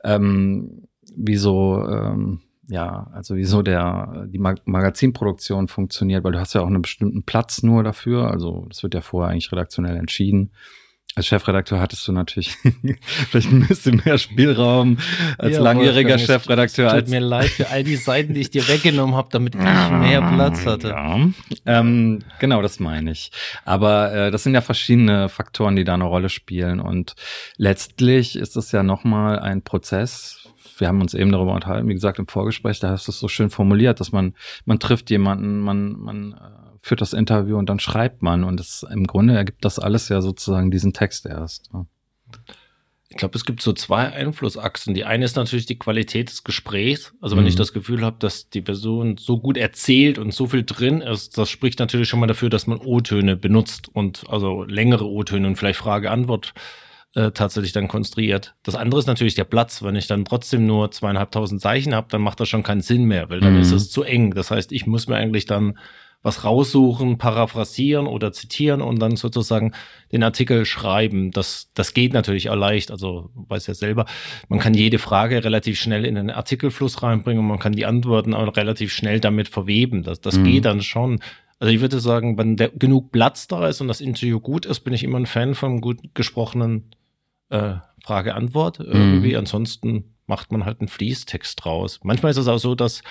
[0.03, 6.53] ähm, wie so, ähm, ja, also wieso der, die Mag Magazinproduktion funktioniert, weil du hast
[6.53, 8.29] ja auch einen bestimmten Platz nur dafür.
[8.29, 10.51] Also das wird ja vorher eigentlich redaktionell entschieden.
[11.17, 12.57] Als Chefredakteur hattest du natürlich
[13.29, 14.97] vielleicht ein bisschen mehr Spielraum
[15.37, 16.91] als ja, langjähriger Chefredakteur.
[16.91, 20.21] Tut mir leid für all die Seiten, die ich dir weggenommen habe, damit ich mehr
[20.21, 20.89] Platz hatte.
[20.89, 21.29] Ja,
[21.65, 23.31] ähm, genau, das meine ich.
[23.63, 26.81] Aber äh, das sind ja verschiedene Faktoren, die da eine Rolle spielen.
[26.81, 27.15] Und
[27.55, 30.45] letztlich ist es ja nochmal ein Prozess,
[30.77, 33.29] wir haben uns eben darüber unterhalten, wie gesagt, im Vorgespräch, da hast du es so
[33.29, 34.33] schön formuliert, dass man,
[34.65, 38.43] man trifft jemanden, man, man äh, führt das Interview und dann schreibt man.
[38.43, 41.71] Und das, im Grunde ergibt das alles ja sozusagen diesen Text erst.
[41.73, 41.87] Ja.
[43.09, 44.93] Ich glaube, es gibt so zwei Einflussachsen.
[44.93, 47.15] Die eine ist natürlich die Qualität des Gesprächs.
[47.21, 47.49] Also wenn mhm.
[47.49, 51.39] ich das Gefühl habe, dass die Person so gut erzählt und so viel drin ist,
[51.39, 55.55] das spricht natürlich schon mal dafür, dass man O-Töne benutzt und also längere O-Töne und
[55.55, 56.53] vielleicht Frage-Antwort
[57.15, 58.53] äh, tatsächlich dann konstruiert.
[58.61, 59.81] Das andere ist natürlich der Platz.
[59.81, 63.31] Wenn ich dann trotzdem nur zweieinhalbtausend Zeichen habe, dann macht das schon keinen Sinn mehr,
[63.31, 63.61] weil dann mhm.
[63.61, 64.35] ist es zu eng.
[64.35, 65.79] Das heißt, ich muss mir eigentlich dann
[66.25, 69.73] was raussuchen, paraphrasieren oder zitieren und dann sozusagen
[70.11, 71.29] den Artikel schreiben.
[71.29, 72.89] Das, das geht natürlich auch leicht.
[72.89, 74.07] Also weiß ja selber,
[74.49, 78.33] man kann jede Frage relativ schnell in den Artikelfluss reinbringen und man kann die Antworten
[78.33, 80.01] auch relativ schnell damit verweben.
[80.01, 80.45] Das, das mhm.
[80.45, 81.19] geht dann schon.
[81.59, 84.79] Also ich würde sagen, wenn der, genug Platz da ist und das Interview gut ist,
[84.79, 86.89] bin ich immer ein Fan vom gut gesprochenen
[87.49, 89.33] äh, Frage-Antwort irgendwie.
[89.33, 89.37] Mhm.
[89.37, 91.99] Ansonsten macht man halt einen Fließtext draus.
[92.01, 93.03] Manchmal ist es auch so, dass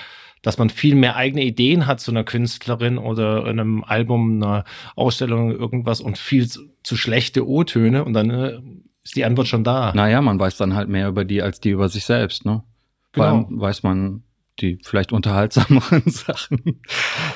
[0.45, 5.51] dass man viel mehr eigene Ideen hat zu einer Künstlerin oder einem Album, einer Ausstellung,
[5.51, 8.61] irgendwas und viel zu, zu schlechte O-Töne und dann äh,
[9.03, 9.93] ist die Antwort schon da.
[9.95, 12.63] Naja, man weiß dann halt mehr über die als die über sich selbst, ne?
[13.13, 13.47] Genau.
[13.49, 14.23] Vor weiß man
[14.61, 16.81] die vielleicht unterhaltsameren Sachen.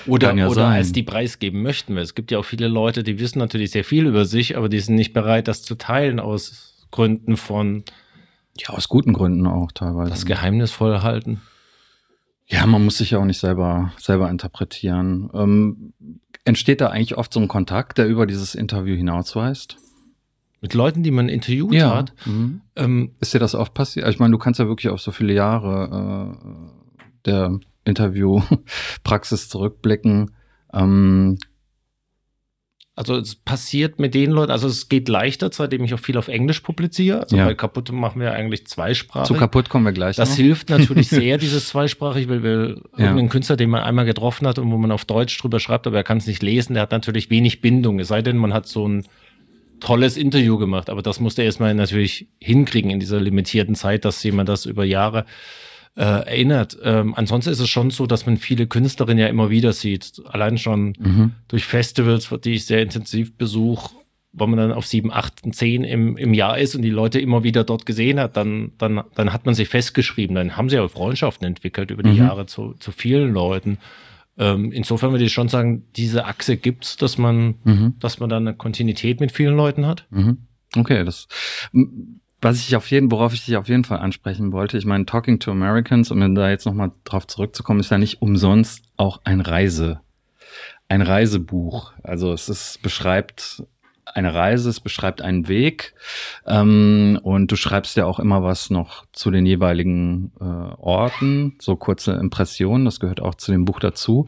[0.06, 1.96] Oder, ja oder als die preisgeben möchten.
[1.96, 4.80] Es gibt ja auch viele Leute, die wissen natürlich sehr viel über sich, aber die
[4.80, 7.84] sind nicht bereit, das zu teilen aus Gründen von.
[8.58, 10.10] Ja, aus guten Gründen auch teilweise.
[10.10, 11.40] Das geheimnisvoll halten.
[12.48, 15.30] Ja, man muss sich ja auch nicht selber, selber interpretieren.
[15.34, 15.92] Ähm,
[16.44, 19.76] entsteht da eigentlich oft so ein Kontakt, der über dieses Interview hinausweist?
[20.61, 21.94] Mit Leuten, die man interviewt ja.
[21.94, 22.14] hat?
[22.24, 22.62] Mhm.
[22.74, 24.08] Ähm, Ist dir das oft passiert?
[24.08, 30.32] Ich meine, du kannst ja wirklich auf so viele Jahre äh, der Interviewpraxis zurückblicken.
[30.72, 31.38] Ähm,
[32.98, 36.26] also es passiert mit den Leuten, also es geht leichter, seitdem ich auch viel auf
[36.26, 37.20] Englisch publiziere.
[37.20, 37.44] Also ja.
[37.44, 39.28] bei Kaputt machen wir eigentlich zweisprachig.
[39.28, 40.16] Zu Kaputt kommen wir gleich.
[40.16, 40.37] Das noch.
[40.37, 42.52] hilft natürlich sehr, dieses zweisprachig, weil wir
[42.96, 43.04] ja.
[43.04, 45.96] irgendeinen Künstler, den man einmal getroffen hat und wo man auf Deutsch drüber schreibt, aber
[45.96, 48.00] er kann es nicht lesen, der hat natürlich wenig Bindung.
[48.00, 49.06] Es sei denn, man hat so ein
[49.78, 54.24] tolles Interview gemacht, aber das musste er erstmal natürlich hinkriegen in dieser limitierten Zeit, dass
[54.24, 55.24] jemand das über Jahre
[55.98, 56.78] äh, erinnert.
[56.82, 60.22] Ähm, ansonsten ist es schon so, dass man viele Künstlerinnen ja immer wieder sieht.
[60.26, 61.32] Allein schon mhm.
[61.48, 63.90] durch Festivals, die ich sehr intensiv besuche,
[64.32, 67.42] wo man dann auf sieben, acht, zehn im, im Jahr ist und die Leute immer
[67.42, 70.37] wieder dort gesehen hat, dann, dann, dann hat man sich festgeschrieben.
[70.37, 72.18] Dann haben sie auch Freundschaften entwickelt über die mhm.
[72.18, 73.78] Jahre zu, zu vielen Leuten.
[74.38, 77.94] Ähm, insofern würde ich schon sagen, diese Achse gibt's, dass man, mhm.
[77.98, 80.06] dass man dann eine Kontinuität mit vielen Leuten hat.
[80.11, 80.46] Mhm.
[80.76, 81.26] Okay, das
[82.40, 85.38] was ich auf jeden, worauf ich dich auf jeden Fall ansprechen wollte, ich meine, Talking
[85.38, 90.01] to Americans, um da jetzt nochmal drauf zurückzukommen, ist ja nicht umsonst auch ein Reise,
[90.88, 91.92] ein Reisebuch.
[92.03, 93.64] Also es ist, beschreibt
[94.14, 95.94] eine Reise, es beschreibt einen Weg
[96.46, 101.77] ähm, und du schreibst ja auch immer was noch zu den jeweiligen äh, Orten, so
[101.77, 104.27] kurze Impressionen, das gehört auch zu dem Buch dazu.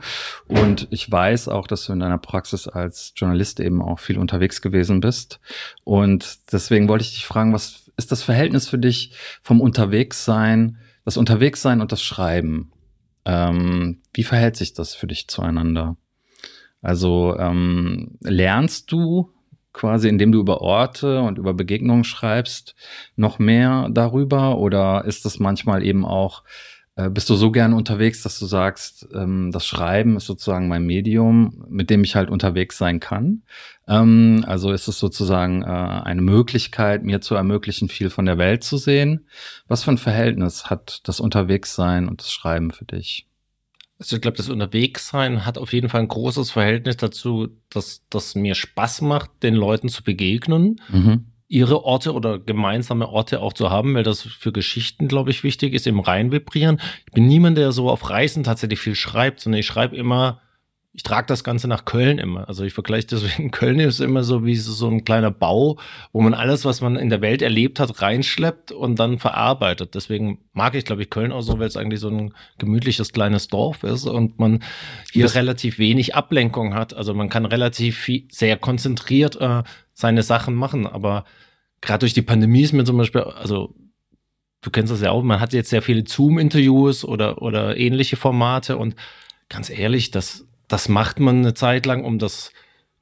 [0.48, 4.60] Und ich weiß auch, dass du in deiner Praxis als Journalist eben auch viel unterwegs
[4.60, 5.40] gewesen bist.
[5.84, 11.18] Und deswegen wollte ich dich fragen, was ist das Verhältnis für dich vom Unterwegssein, das
[11.18, 12.72] Unterwegssein und das Schreiben?
[13.26, 15.98] Ähm, wie verhält sich das für dich zueinander?
[16.80, 19.34] Also ähm, lernst du
[19.74, 22.74] quasi, indem du über Orte und über Begegnungen schreibst,
[23.16, 24.56] noch mehr darüber?
[24.56, 26.42] Oder ist das manchmal eben auch,
[27.08, 31.64] bist du so gern unterwegs, dass du sagst, ähm, das Schreiben ist sozusagen mein Medium,
[31.68, 33.42] mit dem ich halt unterwegs sein kann?
[33.88, 38.64] Ähm, also ist es sozusagen äh, eine Möglichkeit, mir zu ermöglichen, viel von der Welt
[38.64, 39.26] zu sehen.
[39.68, 43.26] Was für ein Verhältnis hat das Unterwegssein und das Schreiben für dich?
[44.00, 48.34] Also ich glaube, das Unterwegssein hat auf jeden Fall ein großes Verhältnis dazu, dass das
[48.34, 51.26] mir Spaß macht, den Leuten zu begegnen, mhm.
[51.50, 55.74] Ihre Orte oder gemeinsame Orte auch zu haben, weil das für Geschichten, glaube ich, wichtig
[55.74, 56.80] ist, im Rein vibrieren.
[57.06, 60.40] Ich bin niemand, der so auf Reisen tatsächlich viel schreibt, sondern ich schreibe immer
[60.92, 62.48] ich trage das Ganze nach Köln immer.
[62.48, 65.78] Also ich vergleiche deswegen, Köln ist immer so wie so, ein kleiner Bau,
[66.12, 69.94] wo man alles, was man in der Welt erlebt hat, reinschleppt und dann verarbeitet.
[69.94, 73.46] Deswegen mag ich, glaube ich, Köln auch so, weil es eigentlich so ein gemütliches kleines
[73.46, 74.64] Dorf ist und man
[75.12, 76.92] hier das relativ wenig Ablenkung hat.
[76.92, 79.62] Also man kann relativ viel, sehr konzentriert äh,
[79.94, 80.88] seine Sachen machen.
[80.88, 81.24] Aber
[81.82, 83.76] gerade durch die Pandemie ist mir zum Beispiel, also
[84.60, 88.76] du kennst das ja auch, man hat jetzt sehr viele Zoom-Interviews oder, oder ähnliche Formate
[88.76, 88.96] und
[89.48, 92.52] ganz ehrlich, das das macht man eine Zeit lang, um das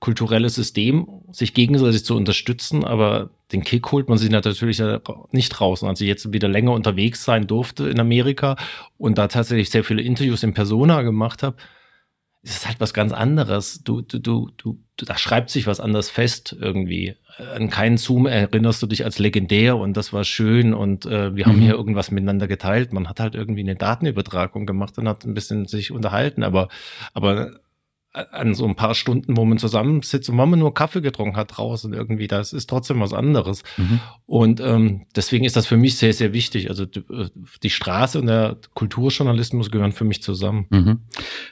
[0.00, 4.82] kulturelle System sich gegenseitig zu unterstützen, aber den Kick holt man sich natürlich
[5.32, 5.84] nicht raus.
[5.84, 8.56] Als ich jetzt wieder länger unterwegs sein durfte in Amerika
[8.96, 11.56] und da tatsächlich sehr viele Interviews in Persona gemacht habe,
[12.48, 13.82] ist es halt was ganz anderes.
[13.84, 17.16] Du, du, du, du, da schreibt sich was anderes fest irgendwie.
[17.54, 21.46] An keinen Zoom erinnerst du dich als legendär und das war schön und äh, wir
[21.46, 21.50] mhm.
[21.50, 22.92] haben hier irgendwas miteinander geteilt.
[22.92, 26.68] Man hat halt irgendwie eine Datenübertragung gemacht und hat ein bisschen sich unterhalten, aber,
[27.12, 27.52] aber
[28.12, 31.56] an so ein paar Stunden, wo man zusammensitzt und wo man nur Kaffee getrunken hat
[31.56, 33.62] draußen irgendwie, das ist trotzdem was anderes.
[33.76, 34.00] Mhm.
[34.26, 36.70] Und ähm, deswegen ist das für mich sehr, sehr wichtig.
[36.70, 37.28] Also die, äh,
[37.62, 40.66] die Straße und der Kulturjournalismus gehören für mich zusammen.
[40.70, 41.00] Mhm.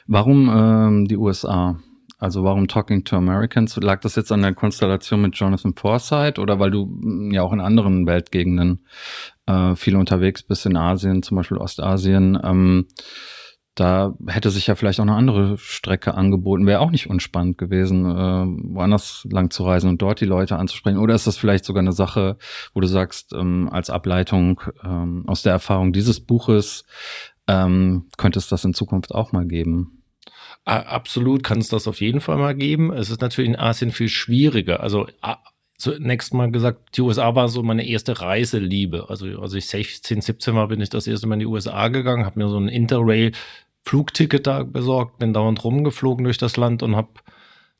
[0.07, 1.79] Warum ähm, die USA?
[2.19, 3.77] Also warum Talking to Americans?
[3.77, 7.53] Lag das jetzt an der Konstellation mit Jonathan Forsythe oder weil du mm, ja auch
[7.53, 8.81] in anderen Weltgegenden
[9.45, 12.39] äh, viel unterwegs bist, in Asien, zum Beispiel Ostasien?
[12.43, 12.87] Ähm,
[13.77, 18.05] da hätte sich ja vielleicht auch eine andere Strecke angeboten, wäre auch nicht unspannend gewesen,
[18.05, 20.97] äh, woanders lang zu reisen und dort die Leute anzusprechen.
[20.97, 22.37] Oder ist das vielleicht sogar eine Sache,
[22.73, 26.85] wo du sagst, ähm, als Ableitung ähm, aus der Erfahrung dieses Buches,
[27.47, 30.03] ähm, könnte es das in Zukunft auch mal geben?
[30.65, 32.91] Absolut kann es das auf jeden Fall mal geben.
[32.91, 34.81] Es ist natürlich in Asien viel schwieriger.
[34.81, 35.07] Also
[35.77, 39.09] zunächst mal gesagt, die USA war so meine erste Reiseliebe.
[39.09, 42.25] Also als ich 16, 17 war, bin ich das erste Mal in die USA gegangen,
[42.25, 43.31] habe mir so ein Interrail
[43.87, 47.09] Flugticket da besorgt, bin dauernd rumgeflogen durch das Land und habe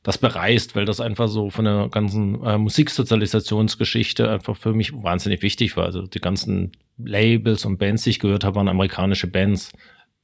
[0.03, 5.41] das bereist, weil das einfach so von der ganzen äh, Musiksozialisationsgeschichte einfach für mich wahnsinnig
[5.41, 5.83] wichtig war.
[5.83, 9.73] Also die ganzen Labels und Bands, die ich gehört habe, waren amerikanische Bands.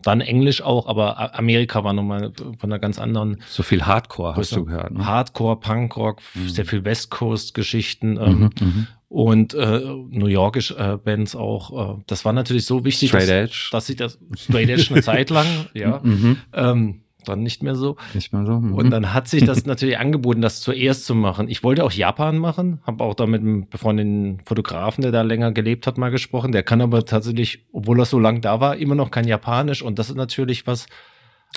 [0.03, 3.41] Dann Englisch auch, aber Amerika war nochmal von einer ganz anderen.
[3.47, 4.91] So viel Hardcore hast du gehört.
[4.91, 5.05] Ne?
[5.05, 6.49] Hardcore, Punkrock, mhm.
[6.49, 8.17] sehr viel West Coast-Geschichten.
[8.17, 11.99] Ähm, mhm, mhm und äh, New Yorkisch äh, Bands auch.
[11.99, 13.69] Äh, das war natürlich so wichtig, Straight dass, Edge.
[13.71, 16.37] dass ich das Straight Edge eine Zeit lang, ja, mhm.
[16.51, 17.97] ähm, dann nicht mehr so.
[18.13, 18.59] Nicht mehr so.
[18.59, 18.73] Mhm.
[18.73, 21.47] Und dann hat sich das natürlich angeboten, das zuerst zu machen.
[21.49, 25.51] Ich wollte auch Japan machen, habe auch da mit einem befreundeten Fotografen, der da länger
[25.51, 26.51] gelebt hat, mal gesprochen.
[26.51, 29.81] Der kann aber tatsächlich, obwohl er so lang da war, immer noch kein Japanisch.
[29.81, 30.87] Und das ist natürlich was,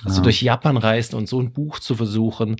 [0.04, 0.22] also ja.
[0.22, 2.56] durch Japan reisen und so ein Buch zu versuchen,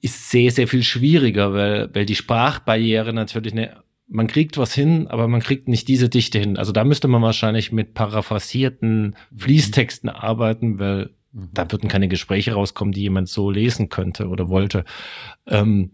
[0.00, 5.08] ist sehr, sehr viel schwieriger, weil, weil die Sprachbarriere natürlich eine man kriegt was hin,
[5.08, 6.56] aber man kriegt nicht diese Dichte hin.
[6.56, 11.10] Also da müsste man wahrscheinlich mit paraphrasierten Fließtexten arbeiten, weil mhm.
[11.52, 14.84] Da würden keine Gespräche rauskommen, die jemand so lesen könnte oder wollte.
[15.46, 15.90] Ähm,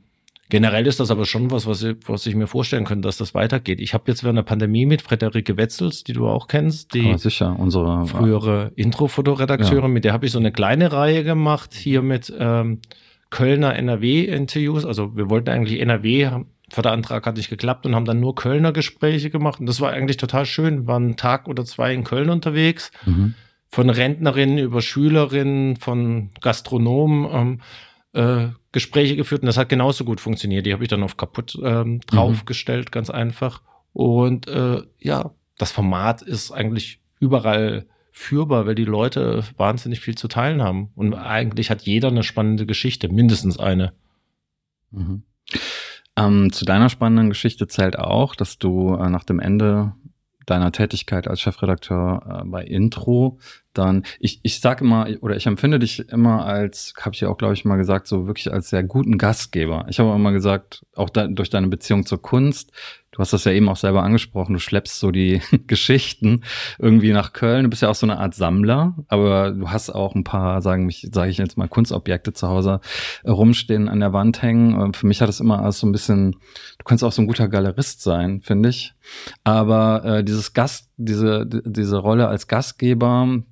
[0.49, 3.35] generell ist das aber schon was, was ich, was ich mir vorstellen könnte, dass das
[3.35, 3.81] weitergeht.
[3.81, 7.57] Ich habe jetzt während der Pandemie mit Frederike Wetzels, die du auch kennst, die sicher,
[7.59, 9.89] unsere frühere Intro-Fotoredakteurin, ja.
[9.89, 12.81] mit der habe ich so eine kleine Reihe gemacht, hier mit ähm,
[13.31, 14.85] Kölner NRW-Interviews.
[14.85, 19.29] Also wir wollten eigentlich NRW Förderantrag hat nicht geklappt und haben dann nur Kölner Gespräche
[19.29, 19.61] gemacht.
[19.61, 20.83] Und das war eigentlich total schön.
[20.83, 22.91] Wir waren einen Tag oder zwei in Köln unterwegs.
[23.05, 23.35] Mhm.
[23.73, 27.61] Von Rentnerinnen über Schülerinnen, von Gastronomen ähm,
[28.13, 29.43] äh, Gespräche geführt.
[29.43, 30.67] Und das hat genauso gut funktioniert.
[30.67, 32.91] Die habe ich dann auf kaputt ähm, draufgestellt, mhm.
[32.91, 33.63] ganz einfach.
[33.93, 40.29] Und äh, ja, das Format ist eigentlich überall führbar, weil die Leute wahnsinnig viel zu
[40.29, 40.91] teilen haben.
[40.95, 43.95] Und eigentlich hat jeder eine spannende Geschichte, mindestens eine.
[44.91, 45.23] Mhm.
[46.15, 49.95] Ähm, zu deiner spannenden Geschichte zählt auch, dass du äh, nach dem Ende
[50.47, 53.39] deiner Tätigkeit als Chefredakteur äh, bei Intro
[53.75, 57.39] dann, ich, ich sag immer, oder ich empfinde dich immer als, habe ich ja auch,
[57.39, 59.87] glaube ich, mal gesagt, so wirklich als sehr guten Gastgeber.
[59.89, 62.73] Ich habe immer gesagt, auch da, durch deine Beziehung zur Kunst,
[63.13, 66.43] du hast das ja eben auch selber angesprochen, du schleppst so die Geschichten
[66.79, 67.65] irgendwie nach Köln.
[67.65, 70.87] Du bist ja auch so eine Art Sammler, aber du hast auch ein paar, sagen
[70.87, 72.81] mich, sage ich jetzt mal, Kunstobjekte zu Hause
[73.25, 74.75] rumstehen, an der Wand hängen.
[74.75, 77.29] Und für mich hat es immer als so ein bisschen, du kannst auch so ein
[77.29, 78.95] guter Galerist sein, finde ich.
[79.45, 83.43] Aber äh, dieses Gast, diese, diese Rolle als Gastgeber,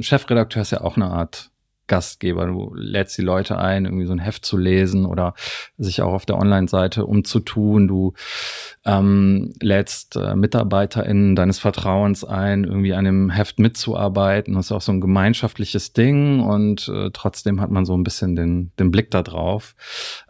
[0.00, 1.50] Chefredakteur ist ja auch eine Art
[1.88, 2.46] Gastgeber.
[2.46, 5.34] Du lädst die Leute ein, irgendwie so ein Heft zu lesen oder
[5.76, 7.88] sich auch auf der Online-Seite umzutun.
[7.88, 8.12] Du
[8.84, 14.54] ähm, lädst äh, MitarbeiterInnen deines Vertrauens ein, irgendwie an dem Heft mitzuarbeiten.
[14.54, 18.36] Das ist auch so ein gemeinschaftliches Ding und äh, trotzdem hat man so ein bisschen
[18.36, 19.74] den, den Blick da drauf.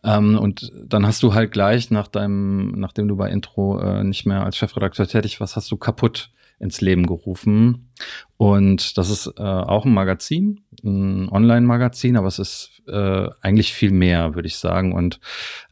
[0.03, 4.27] Ähm, und dann hast du halt gleich nach deinem, nachdem du bei Intro äh, nicht
[4.27, 7.91] mehr als Chefredakteur tätig warst, hast du kaputt ins Leben gerufen.
[8.37, 13.91] Und das ist äh, auch ein Magazin, ein Online-Magazin, aber es ist äh, eigentlich viel
[13.91, 14.93] mehr, würde ich sagen.
[14.93, 15.21] Und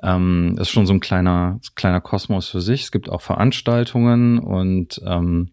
[0.03, 2.83] ähm, ist schon so ein kleiner, kleiner Kosmos für sich.
[2.83, 5.53] Es gibt auch Veranstaltungen und ähm,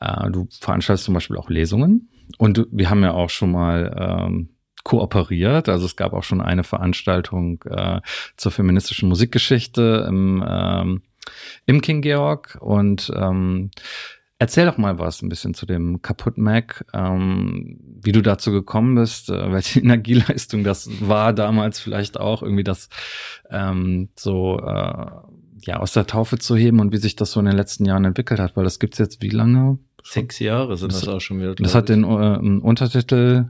[0.00, 2.10] äh, du veranstaltest zum Beispiel auch Lesungen.
[2.36, 4.50] Und wir haben ja auch schon mal ähm,
[4.84, 5.68] kooperiert.
[5.68, 8.00] Also es gab auch schon eine Veranstaltung äh,
[8.36, 11.02] zur feministischen Musikgeschichte im, ähm,
[11.66, 13.70] im King Georg und ähm,
[14.40, 18.94] Erzähl doch mal was ein bisschen zu dem Kaputt Mac, ähm, wie du dazu gekommen
[18.94, 22.88] bist, äh, welche Energieleistung das war damals vielleicht auch, irgendwie das
[23.50, 25.06] ähm, so äh,
[25.62, 28.04] ja aus der Taufe zu heben und wie sich das so in den letzten Jahren
[28.04, 29.78] entwickelt hat, weil das gibt's jetzt wie lange?
[30.04, 31.56] Sechs Jahre sind das, das auch schon wieder.
[31.56, 33.46] Das hat den äh, Untertitel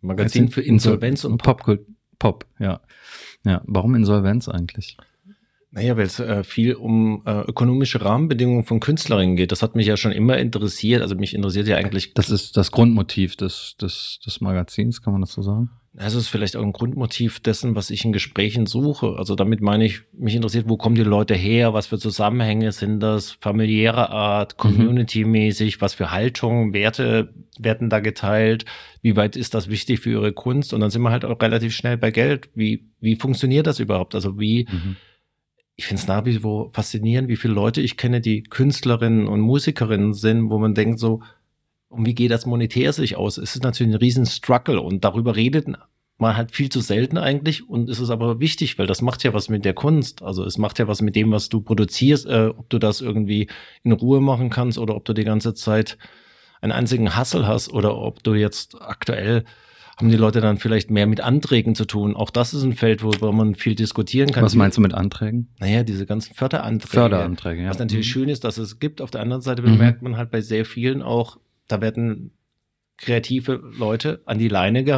[0.00, 1.62] Magazin für Insolvenz und Pop.
[1.62, 1.78] Pop,
[2.18, 2.80] Pop, ja.
[3.44, 4.96] Ja, warum Insolvenz eigentlich?
[5.74, 9.52] Naja, weil es äh, viel um äh, ökonomische Rahmenbedingungen von Künstlerinnen geht.
[9.52, 11.00] Das hat mich ja schon immer interessiert.
[11.00, 12.12] Also mich interessiert ja eigentlich.
[12.12, 15.70] Das ist das Grundmotiv des, des, des Magazins, kann man das so sagen?
[15.96, 19.16] Also es ist vielleicht auch ein Grundmotiv dessen, was ich in Gesprächen suche.
[19.16, 23.00] Also damit meine ich, mich interessiert, wo kommen die Leute her, was für Zusammenhänge sind
[23.00, 24.58] das, familiäre Art, mhm.
[24.58, 28.66] community-mäßig, was für Haltungen, Werte werden da geteilt,
[29.00, 30.74] wie weit ist das wichtig für ihre Kunst?
[30.74, 32.50] Und dann sind wir halt auch relativ schnell bei Geld.
[32.54, 34.14] Wie, wie funktioniert das überhaupt?
[34.14, 34.96] Also wie, mhm
[35.76, 39.40] ich finde es nach wie vor faszinierend, wie viele Leute ich kenne, die Künstlerinnen und
[39.40, 41.22] Musikerinnen sind, wo man denkt so,
[41.88, 43.36] und wie geht das monetär sich aus?
[43.36, 45.68] Es ist natürlich ein riesen Struggle und darüber redet
[46.18, 49.34] man halt viel zu selten eigentlich und es ist aber wichtig, weil das macht ja
[49.34, 50.22] was mit der Kunst.
[50.22, 53.48] Also es macht ja was mit dem, was du produzierst, äh, ob du das irgendwie
[53.82, 55.98] in Ruhe machen kannst oder ob du die ganze Zeit
[56.62, 59.44] einen einzigen Hassel hast oder ob du jetzt aktuell
[59.96, 62.16] haben die Leute dann vielleicht mehr mit Anträgen zu tun.
[62.16, 64.44] Auch das ist ein Feld, worüber man viel diskutieren kann.
[64.44, 65.48] Was meinst du mit Anträgen?
[65.60, 66.92] Naja, diese ganzen Förderanträge.
[66.92, 67.70] Förderanträge, ja.
[67.70, 68.12] Was natürlich mhm.
[68.12, 69.00] schön ist, dass es gibt.
[69.00, 70.10] Auf der anderen Seite bemerkt mhm.
[70.10, 72.32] man halt bei sehr vielen auch, da werden
[72.98, 74.94] kreative Leute an die Leine ge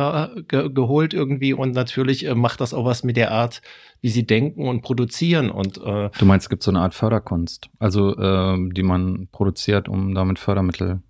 [0.46, 3.62] ge geholt irgendwie und natürlich äh, macht das auch was mit der Art,
[4.02, 7.70] wie sie denken und produzieren und äh, Du meinst, es gibt so eine Art Förderkunst,
[7.78, 11.02] also äh, die man produziert, um damit Fördermittel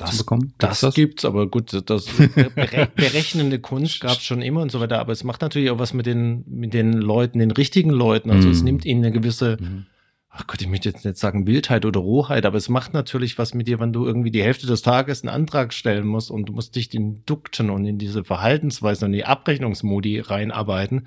[0.00, 0.54] das, zu bekommen?
[0.58, 2.06] Das, das gibt's, aber gut, das
[2.96, 4.98] berechnende Kunst gab's schon immer und so weiter.
[4.98, 8.30] Aber es macht natürlich auch was mit den mit den Leuten, den richtigen Leuten.
[8.30, 8.54] Also mhm.
[8.54, 9.86] es nimmt ihnen eine gewisse, mhm.
[10.30, 13.54] ach Gott, ich möchte jetzt nicht sagen Wildheit oder Rohheit, aber es macht natürlich was
[13.54, 16.52] mit dir, wenn du irgendwie die Hälfte des Tages einen Antrag stellen musst und du
[16.52, 21.06] musst dich in Dukten und in diese Verhaltensweisen und die Abrechnungsmodi reinarbeiten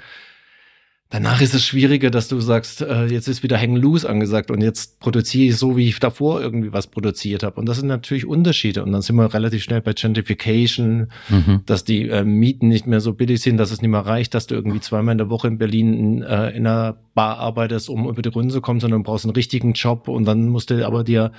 [1.13, 4.61] Danach ist es schwieriger, dass du sagst, äh, jetzt ist wieder Hang Loose angesagt und
[4.61, 7.59] jetzt produziere ich so, wie ich davor irgendwie was produziert habe.
[7.59, 8.83] Und das sind natürlich Unterschiede.
[8.83, 11.61] Und dann sind wir relativ schnell bei Gentrification, mhm.
[11.67, 14.47] dass die äh, Mieten nicht mehr so billig sind, dass es nicht mehr reicht, dass
[14.47, 18.23] du irgendwie zweimal in der Woche in Berlin äh, in einer Bar arbeitest, um über
[18.23, 21.03] die Runde zu kommen, sondern du brauchst einen richtigen Job und dann musst du aber
[21.03, 21.31] dir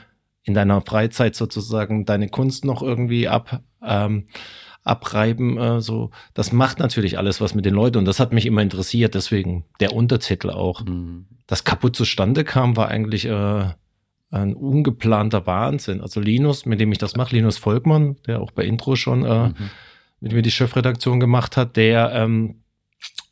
[0.44, 3.60] in deiner Freizeit sozusagen deine Kunst noch irgendwie ab.
[3.82, 4.28] Ähm,
[4.84, 5.58] abreiben.
[5.58, 8.62] Äh, so, das macht natürlich alles was mit den Leuten und das hat mich immer
[8.62, 9.14] interessiert.
[9.14, 10.84] Deswegen der Untertitel auch.
[10.84, 11.26] Mhm.
[11.46, 13.64] Das kaputt zustande kam, war eigentlich äh,
[14.30, 16.00] ein ungeplanter Wahnsinn.
[16.00, 19.48] Also Linus, mit dem ich das mache, Linus Volkmann, der auch bei Intro schon äh,
[19.48, 19.54] mhm.
[20.20, 22.60] mit mir die Chefredaktion gemacht hat, der ähm,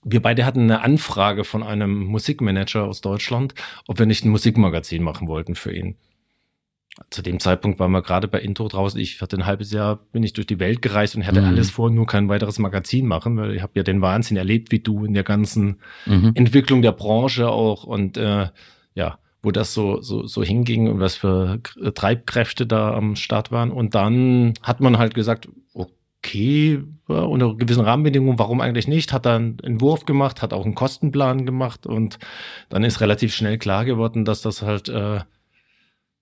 [0.05, 3.55] wir beide hatten eine Anfrage von einem Musikmanager aus Deutschland,
[3.87, 5.97] ob wir nicht ein Musikmagazin machen wollten für ihn
[7.11, 9.01] zu dem Zeitpunkt waren wir gerade bei Intro draußen.
[9.01, 11.49] Ich hatte ein halbes Jahr, bin ich durch die Welt gereist und hatte mhm.
[11.49, 14.81] alles vor, nur kein weiteres Magazin machen, weil ich habe ja den Wahnsinn erlebt wie
[14.81, 16.33] du in der ganzen mhm.
[16.35, 18.49] Entwicklung der Branche auch und äh,
[18.95, 21.61] ja, wo das so, so, so hinging und was für
[21.95, 23.71] Treibkräfte da am Start waren.
[23.71, 29.13] Und dann hat man halt gesagt, okay, unter gewissen Rahmenbedingungen, warum eigentlich nicht?
[29.13, 32.19] Hat dann einen Entwurf gemacht, hat auch einen Kostenplan gemacht und
[32.69, 35.21] dann ist relativ schnell klar geworden, dass das halt äh,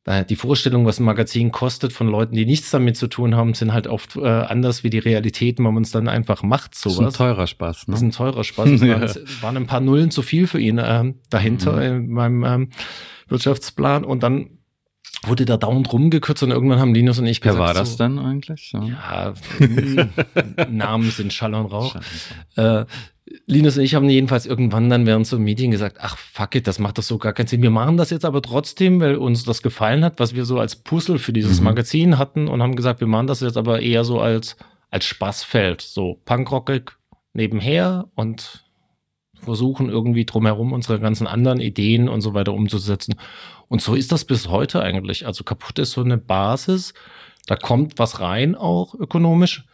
[0.07, 3.75] die Vorstellung, was ein Magazin kostet von Leuten, die nichts damit zu tun haben, sind
[3.75, 6.75] halt oft äh, anders wie die Realitäten, wenn man es dann einfach macht.
[6.75, 6.97] Sowas.
[6.97, 7.87] Das ist ein teurer Spaß.
[7.87, 7.93] Ne?
[7.93, 8.69] Das ist ein teurer Spaß.
[8.71, 9.43] Es ja.
[9.43, 11.83] waren, ein paar Nullen zu viel für ihn äh, dahinter mhm.
[11.83, 12.71] in meinem ähm,
[13.29, 14.59] Wirtschaftsplan und dann
[15.25, 17.59] wurde da dauernd rumgekürzt und irgendwann haben Linus und ich gesagt.
[17.59, 18.71] Wer war das so, dann eigentlich?
[18.73, 18.79] So.
[18.79, 19.35] Ja,
[20.71, 21.97] Namen sind Schall und Rauch.
[22.57, 22.87] Schall.
[22.87, 22.87] Äh,
[23.47, 26.79] Linus und ich haben jedenfalls irgendwann dann während so Meeting gesagt, ach fuck it, das
[26.79, 27.63] macht doch so gar keinen Sinn.
[27.63, 30.77] Wir machen das jetzt aber trotzdem, weil uns das gefallen hat, was wir so als
[30.77, 31.67] Puzzle für dieses mhm.
[31.67, 34.57] Magazin hatten und haben gesagt, wir machen das jetzt aber eher so als,
[34.91, 36.93] als Spaßfeld, so punkrockig
[37.33, 38.65] nebenher und
[39.35, 43.15] versuchen irgendwie drumherum unsere ganzen anderen Ideen und so weiter umzusetzen.
[43.69, 45.27] Und so ist das bis heute eigentlich.
[45.27, 46.95] Also kaputt ist so eine Basis,
[47.47, 49.65] da kommt was rein auch ökonomisch,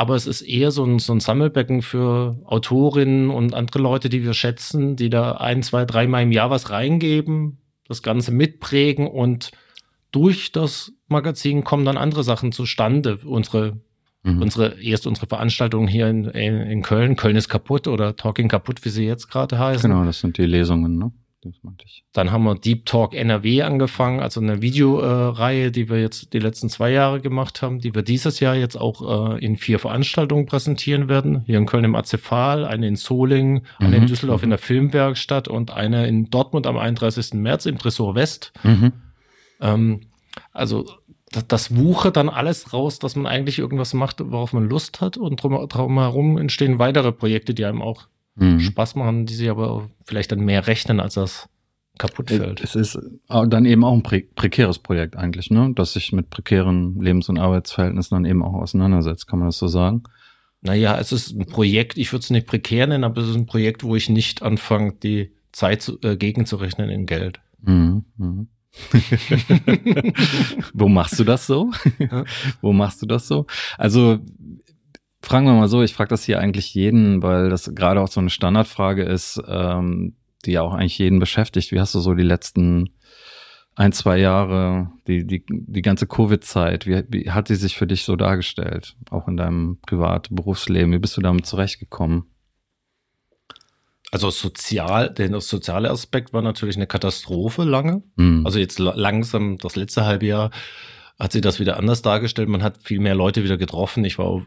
[0.00, 4.24] aber es ist eher so ein, so ein Sammelbecken für Autorinnen und andere Leute, die
[4.24, 9.50] wir schätzen, die da ein, zwei, dreimal im Jahr was reingeben, das Ganze mitprägen und
[10.10, 13.18] durch das Magazin kommen dann andere Sachen zustande.
[13.26, 13.78] Unsere,
[14.22, 14.40] mhm.
[14.40, 18.82] unsere, erst unsere Veranstaltung hier in, in, in, Köln, Köln ist kaputt oder Talking kaputt,
[18.86, 19.90] wie sie jetzt gerade heißen.
[19.90, 21.12] Genau, das sind die Lesungen, ne?
[21.42, 22.04] Das meinte ich.
[22.12, 26.68] Dann haben wir Deep Talk NRW angefangen, also eine Videoreihe, die wir jetzt die letzten
[26.68, 31.08] zwei Jahre gemacht haben, die wir dieses Jahr jetzt auch äh, in vier Veranstaltungen präsentieren
[31.08, 31.42] werden.
[31.46, 34.02] Hier in Köln im Azefal, eine in Solingen, eine mhm.
[34.02, 37.32] in Düsseldorf in der Filmwerkstatt und eine in Dortmund am 31.
[37.34, 38.52] März im Tresor West.
[38.62, 38.92] Mhm.
[39.62, 40.00] Ähm,
[40.52, 40.84] also
[41.32, 45.16] das, das wuche dann alles raus, dass man eigentlich irgendwas macht, worauf man Lust hat
[45.16, 48.60] und drum, drumherum entstehen weitere Projekte, die einem auch mhm.
[48.60, 51.48] Spaß machen, die sich aber vielleicht dann mehr rechnen, als das
[51.98, 52.62] kaputt fällt.
[52.62, 55.72] Es ist dann eben auch ein prä prekäres Projekt eigentlich, ne?
[55.74, 59.68] Das sich mit prekären Lebens- und Arbeitsverhältnissen dann eben auch auseinandersetzt, kann man das so
[59.68, 60.04] sagen?
[60.62, 63.46] Naja, es ist ein Projekt, ich würde es nicht prekär nennen, aber es ist ein
[63.46, 67.40] Projekt, wo ich nicht anfange, die Zeit zu, äh, gegenzurechnen in Geld.
[67.62, 68.04] Mhm.
[68.16, 68.48] Mhm.
[70.74, 71.72] Wo machst du das so?
[72.60, 73.46] Wo machst du das so?
[73.76, 74.20] Also
[75.22, 78.20] fragen wir mal so, ich frage das hier eigentlich jeden, weil das gerade auch so
[78.20, 81.72] eine Standardfrage ist, ähm, die ja auch eigentlich jeden beschäftigt.
[81.72, 82.90] Wie hast du so die letzten
[83.74, 88.04] ein, zwei Jahre, die, die, die ganze Covid-Zeit, wie, wie hat sie sich für dich
[88.04, 88.96] so dargestellt?
[89.10, 90.92] Auch in deinem Privat-Berufsleben?
[90.92, 92.24] Wie bist du damit zurechtgekommen?
[94.12, 98.02] Also sozial, der soziale Aspekt war natürlich eine Katastrophe lange.
[98.16, 98.44] Mhm.
[98.44, 100.50] Also jetzt langsam, das letzte halbe Jahr
[101.18, 102.48] hat sich das wieder anders dargestellt.
[102.48, 104.04] Man hat viel mehr Leute wieder getroffen.
[104.04, 104.44] Ich war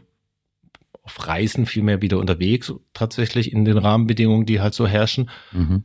[1.04, 5.30] auf Reisen viel mehr wieder unterwegs, tatsächlich in den Rahmenbedingungen, die halt so herrschen.
[5.52, 5.84] Mhm.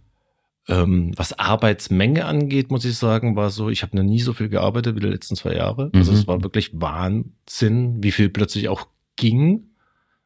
[0.68, 4.50] Ähm, was Arbeitsmenge angeht, muss ich sagen, war so, ich habe noch nie so viel
[4.50, 5.92] gearbeitet wie die letzten zwei Jahre.
[5.94, 6.18] Also mhm.
[6.18, 9.66] es war wirklich Wahnsinn, wie viel plötzlich auch ging.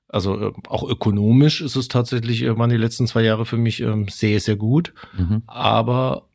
[0.08, 3.82] Also äh, auch ökonomisch ist es tatsächlich, äh, waren die letzten zwei Jahre für mich
[3.82, 4.94] äh, sehr, sehr gut.
[5.18, 5.42] Mhm.
[5.48, 6.30] Aber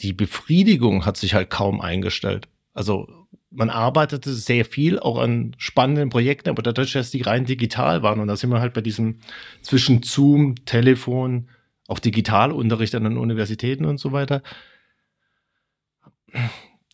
[0.00, 2.48] die Befriedigung hat sich halt kaum eingestellt.
[2.72, 3.21] Also
[3.54, 8.20] man arbeitete sehr viel auch an spannenden Projekten, aber dadurch, dass die rein digital waren
[8.20, 9.18] und da sind wir halt bei diesem
[9.60, 11.48] zwischen Zoom, Telefon,
[11.88, 14.42] auch Digitalunterricht an den Universitäten und so weiter,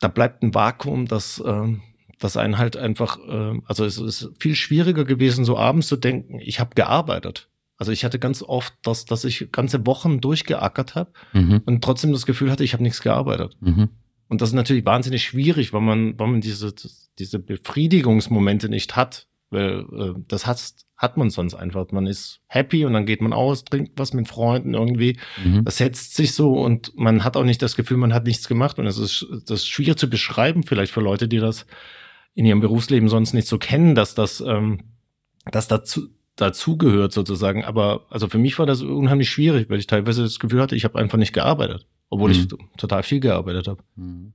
[0.01, 1.77] da bleibt ein Vakuum, das, äh,
[2.19, 6.41] das einen halt einfach, äh, also es ist viel schwieriger gewesen, so abends zu denken,
[6.41, 7.49] ich habe gearbeitet.
[7.77, 11.63] Also ich hatte ganz oft, dass, dass ich ganze Wochen durchgeackert habe mhm.
[11.65, 13.57] und trotzdem das Gefühl hatte, ich habe nichts gearbeitet.
[13.61, 13.91] Mhm.
[14.29, 16.74] Und das ist natürlich wahnsinnig schwierig, weil man, weil man diese,
[17.18, 19.26] diese Befriedigungsmomente nicht hat.
[19.51, 20.62] Weil äh, das hat,
[20.97, 21.91] hat man sonst einfach.
[21.91, 25.18] Man ist happy und dann geht man aus, trinkt was mit Freunden irgendwie.
[25.43, 25.64] Mhm.
[25.64, 28.79] Das setzt sich so und man hat auch nicht das Gefühl, man hat nichts gemacht.
[28.79, 31.66] Und es ist, das ist schwierig zu beschreiben, vielleicht für Leute, die das
[32.35, 34.81] in ihrem Berufsleben sonst nicht so kennen, dass das, ähm,
[35.51, 37.64] dass dazu, dazugehört sozusagen.
[37.64, 40.85] Aber also für mich war das unheimlich schwierig, weil ich teilweise das Gefühl hatte, ich
[40.85, 42.37] habe einfach nicht gearbeitet obwohl mhm.
[42.37, 43.83] ich total viel gearbeitet habe.
[43.97, 44.33] Mhm.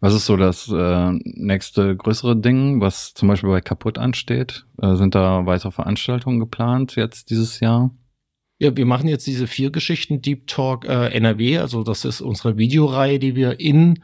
[0.00, 4.66] Was ist so das äh, nächste größere Ding, was zum Beispiel bei Kaputt ansteht?
[4.80, 7.90] Äh, sind da weitere Veranstaltungen geplant jetzt dieses Jahr?
[8.58, 11.58] Ja, wir machen jetzt diese vier Geschichten Deep Talk äh, NRW.
[11.58, 14.02] Also das ist unsere Videoreihe, die wir in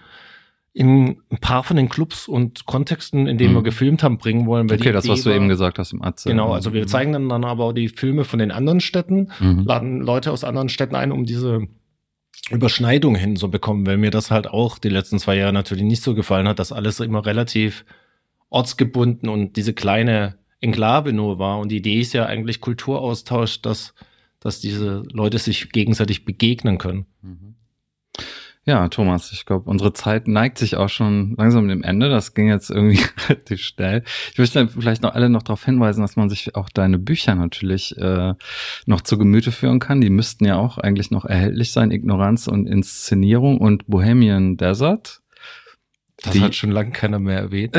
[0.78, 3.58] in ein paar von den Clubs und Kontexten, in denen mhm.
[3.58, 4.70] wir gefilmt haben, bringen wollen.
[4.70, 6.28] okay, das, was du eben gesagt hast im Atze.
[6.28, 6.86] Genau, also wir mhm.
[6.86, 9.64] zeigen dann, dann aber auch die Filme von den anderen Städten, mhm.
[9.64, 11.66] laden Leute aus anderen Städten ein, um diese
[12.50, 16.48] Überschneidung hinzubekommen, weil mir das halt auch die letzten zwei Jahre natürlich nicht so gefallen
[16.48, 17.84] hat, dass alles immer relativ
[18.48, 21.58] ortsgebunden und diese kleine Enklave nur war.
[21.58, 23.94] Und die Idee ist ja eigentlich Kulturaustausch, dass,
[24.40, 27.06] dass diese Leute sich gegenseitig begegnen können.
[27.22, 27.54] Mhm.
[28.68, 32.10] Ja, Thomas, ich glaube, unsere Zeit neigt sich auch schon langsam dem Ende.
[32.10, 34.02] Das ging jetzt irgendwie relativ schnell.
[34.30, 37.96] Ich möchte vielleicht noch alle noch darauf hinweisen, dass man sich auch deine Bücher natürlich
[37.96, 38.34] äh,
[38.84, 40.02] noch zu Gemüte führen kann.
[40.02, 41.90] Die müssten ja auch eigentlich noch erhältlich sein.
[41.90, 45.22] Ignoranz und Inszenierung und Bohemian Desert.
[46.22, 47.76] Das die, hat schon lange keiner mehr erwähnt.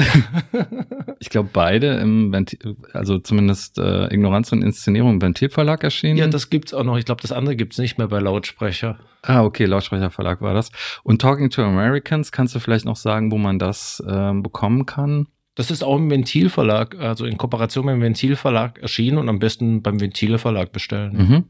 [1.19, 6.17] ich glaube, beide im Ventil, also zumindest äh, Ignoranz und Inszenierung im Ventilverlag erschienen.
[6.17, 6.97] Ja, das gibt's auch noch.
[6.97, 8.97] Ich glaube, das andere gibt's nicht mehr bei Lautsprecher.
[9.23, 10.71] Ah, okay, Lautsprecherverlag war das.
[11.03, 15.27] Und Talking to Americans, kannst du vielleicht noch sagen, wo man das äh, bekommen kann?
[15.55, 19.81] Das ist auch im Ventilverlag, also in Kooperation mit dem Ventilverlag erschienen und am besten
[19.81, 21.17] beim Ventilverlag bestellen.
[21.17, 21.43] Mhm.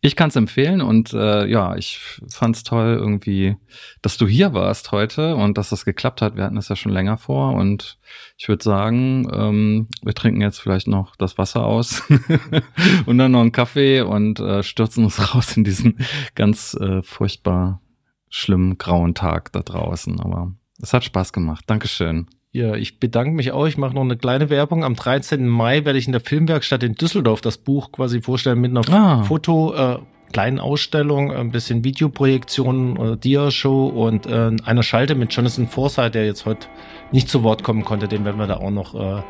[0.00, 1.98] Ich kann es empfehlen und äh, ja, ich
[2.28, 3.56] fand es toll irgendwie,
[4.02, 6.36] dass du hier warst heute und dass das geklappt hat.
[6.36, 7.98] Wir hatten es ja schon länger vor und
[8.36, 12.02] ich würde sagen, ähm, wir trinken jetzt vielleicht noch das Wasser aus
[13.06, 15.98] und dann noch einen Kaffee und äh, stürzen uns raus in diesen
[16.34, 17.80] ganz äh, furchtbar
[18.28, 20.20] schlimmen grauen Tag da draußen.
[20.20, 20.52] Aber
[20.82, 21.64] es hat Spaß gemacht.
[21.66, 22.26] Dankeschön.
[22.56, 23.66] Ja, ich bedanke mich auch.
[23.66, 24.82] Ich mache noch eine kleine Werbung.
[24.82, 25.46] Am 13.
[25.46, 29.22] Mai werde ich in der Filmwerkstatt in Düsseldorf das Buch quasi vorstellen mit einer ah.
[29.24, 29.98] Foto, äh,
[30.32, 36.24] kleinen Ausstellung, ein bisschen Videoprojektion, äh, Dia-Show und äh, einer Schalte mit Jonathan Forsythe, der
[36.24, 36.68] jetzt heute
[37.12, 38.08] nicht zu Wort kommen konnte.
[38.08, 38.94] Den werden wir da auch noch.
[38.94, 39.22] Äh,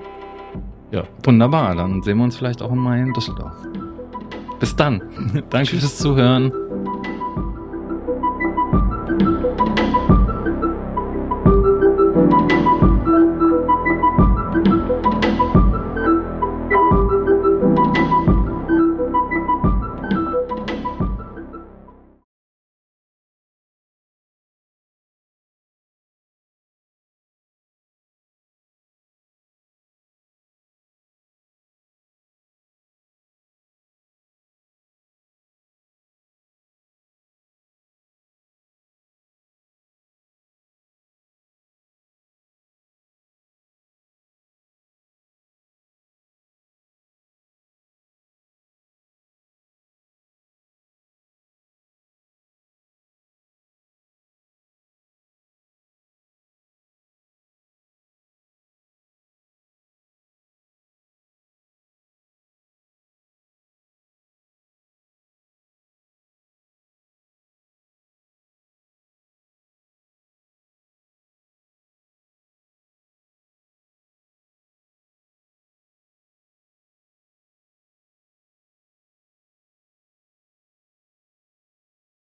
[0.93, 1.03] ja.
[1.25, 3.57] Wunderbar, dann sehen wir uns vielleicht auch mal in Düsseldorf.
[4.61, 5.03] Bis dann.
[5.51, 5.81] Danke Tschüss.
[5.81, 6.53] fürs Zuhören.